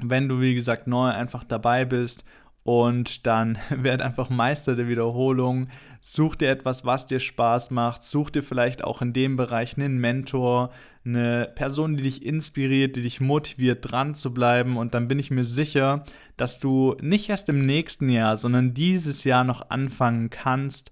wenn 0.01 0.29
du, 0.29 0.41
wie 0.41 0.55
gesagt, 0.55 0.87
neu 0.87 1.09
einfach 1.09 1.45
dabei 1.45 1.85
bist 1.85 2.25
und 2.65 3.27
dann 3.27 3.59
werd 3.71 4.03
einfach 4.03 4.31
Meister 4.31 4.75
der 4.75 4.89
Wiederholung. 4.89 5.69
Such 6.01 6.35
dir 6.35 6.51
etwas, 6.51 6.85
was 6.85 7.07
dir 7.07 7.21
Spaß 7.21 7.71
macht. 7.71 8.03
Such 8.03 8.31
dir 8.31 8.43
vielleicht 8.43 8.83
auch 8.83 9.01
in 9.01 9.13
dem 9.13 9.37
Bereich 9.37 9.77
einen 9.77 9.99
Mentor, 9.99 10.71
eine 11.05 11.51
Person, 11.55 11.97
die 11.97 12.03
dich 12.03 12.25
inspiriert, 12.25 12.97
die 12.97 13.03
dich 13.03 13.21
motiviert, 13.21 13.91
dran 13.91 14.15
zu 14.15 14.35
bleiben. 14.35 14.77
Und 14.77 14.95
dann 14.95 15.09
bin 15.09 15.19
ich 15.19 15.31
mir 15.31 15.45
sicher, 15.45 16.05
dass 16.37 16.59
du 16.59 16.97
nicht 17.01 17.29
erst 17.29 17.49
im 17.49 17.65
nächsten 17.65 18.09
Jahr, 18.09 18.37
sondern 18.37 18.75
dieses 18.75 19.25
Jahr 19.25 19.45
noch 19.45 19.71
anfangen 19.71 20.31
kannst, 20.31 20.91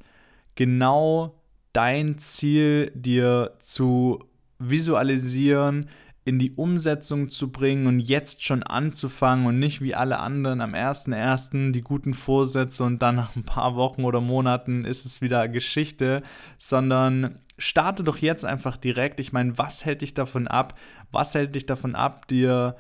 genau 0.55 1.41
dein 1.73 2.19
Ziel 2.19 2.93
dir 2.95 3.55
zu 3.59 4.25
visualisieren, 4.59 5.89
in 6.25 6.39
die 6.39 6.53
Umsetzung 6.53 7.31
zu 7.31 7.51
bringen 7.51 7.87
und 7.87 7.99
jetzt 7.99 8.45
schon 8.45 8.63
anzufangen 8.63 9.47
und 9.47 9.59
nicht 9.59 9.81
wie 9.81 9.95
alle 9.95 10.21
anderen 10.21 10.61
am 10.61 10.75
1.1. 10.75 11.73
die 11.73 11.83
guten 11.83 12.15
Vorsätze 12.15 12.85
und 12.85 13.01
dann 13.03 13.17
nach 13.17 13.35
ein 13.35 13.43
paar 13.43 13.75
Wochen 13.75 14.05
oder 14.05 14.21
Monaten 14.21 14.85
ist 14.85 15.05
es 15.05 15.21
wieder 15.21 15.49
Geschichte, 15.49 16.23
sondern 16.59 17.41
starte 17.59 18.05
doch 18.05 18.19
jetzt 18.19 18.45
einfach 18.45 18.77
direkt. 18.77 19.19
Ich 19.19 19.33
meine, 19.33 19.59
was 19.59 19.85
hält 19.85 20.03
dich 20.03 20.15
davon 20.15 20.47
ab? 20.47 20.79
Was 21.11 21.35
hält 21.35 21.57
dich 21.57 21.67
davon 21.67 21.97
ab, 21.97 22.29
dir 22.29 22.77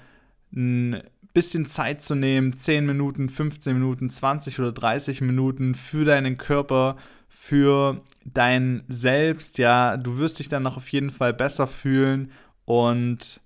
ein 0.54 1.02
bisschen 1.34 1.66
Zeit 1.66 2.00
zu 2.00 2.14
nehmen, 2.14 2.56
10 2.56 2.86
Minuten, 2.86 3.28
15 3.28 3.74
Minuten, 3.74 4.08
20 4.08 4.60
oder 4.60 4.70
30 4.70 5.20
Minuten 5.20 5.74
für 5.74 6.04
deinen 6.04 6.36
Körper, 6.36 6.96
für 7.28 8.02
dein 8.24 8.84
Selbst, 8.88 9.58
ja, 9.58 9.96
du 9.96 10.18
wirst 10.18 10.38
dich 10.38 10.48
dann 10.48 10.62
noch 10.62 10.76
auf 10.76 10.88
jeden 10.90 11.10
Fall 11.10 11.34
besser 11.34 11.66
fühlen 11.66 12.30
und 12.64 13.40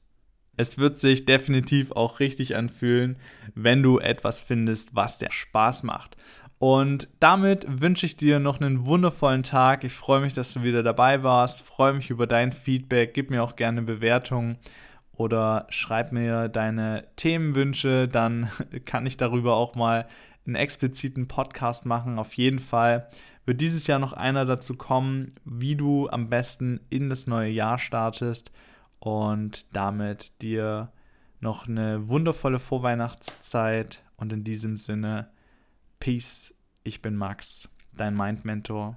es 0.56 0.78
wird 0.78 0.98
sich 0.98 1.26
definitiv 1.26 1.92
auch 1.92 2.20
richtig 2.20 2.56
anfühlen, 2.56 3.18
wenn 3.54 3.82
du 3.82 3.98
etwas 3.98 4.42
findest, 4.42 4.96
was 4.96 5.18
dir 5.18 5.30
Spaß 5.30 5.82
macht. 5.82 6.16
Und 6.58 7.08
damit 7.20 7.66
wünsche 7.68 8.06
ich 8.06 8.16
dir 8.16 8.38
noch 8.38 8.60
einen 8.60 8.86
wundervollen 8.86 9.42
Tag. 9.42 9.84
Ich 9.84 9.92
freue 9.92 10.20
mich, 10.20 10.32
dass 10.32 10.54
du 10.54 10.62
wieder 10.62 10.82
dabei 10.82 11.22
warst. 11.22 11.60
freue 11.60 11.92
mich 11.92 12.08
über 12.08 12.26
dein 12.26 12.52
Feedback. 12.52 13.12
Gib 13.12 13.28
mir 13.28 13.42
auch 13.42 13.56
gerne 13.56 13.82
Bewertungen 13.82 14.56
oder 15.12 15.66
schreib 15.68 16.12
mir 16.12 16.48
deine 16.48 17.04
Themenwünsche. 17.16 18.08
Dann 18.08 18.50
kann 18.86 19.04
ich 19.04 19.18
darüber 19.18 19.56
auch 19.56 19.74
mal 19.74 20.06
einen 20.46 20.54
expliziten 20.54 21.28
Podcast 21.28 21.84
machen. 21.84 22.18
Auf 22.18 22.32
jeden 22.34 22.60
Fall 22.60 23.08
wird 23.44 23.60
dieses 23.60 23.86
Jahr 23.86 23.98
noch 23.98 24.14
einer 24.14 24.46
dazu 24.46 24.76
kommen, 24.76 25.28
wie 25.44 25.76
du 25.76 26.08
am 26.08 26.30
besten 26.30 26.80
in 26.88 27.10
das 27.10 27.26
neue 27.26 27.50
Jahr 27.50 27.78
startest 27.78 28.50
und 29.06 29.66
damit 29.72 30.42
dir 30.42 30.90
noch 31.38 31.68
eine 31.68 32.08
wundervolle 32.08 32.58
Vorweihnachtszeit 32.58 34.02
und 34.16 34.32
in 34.32 34.42
diesem 34.42 34.76
Sinne 34.76 35.30
Peace. 36.00 36.56
Ich 36.82 37.02
bin 37.02 37.14
Max, 37.14 37.68
dein 37.92 38.16
Mind 38.16 38.44
Mentor. 38.44 38.96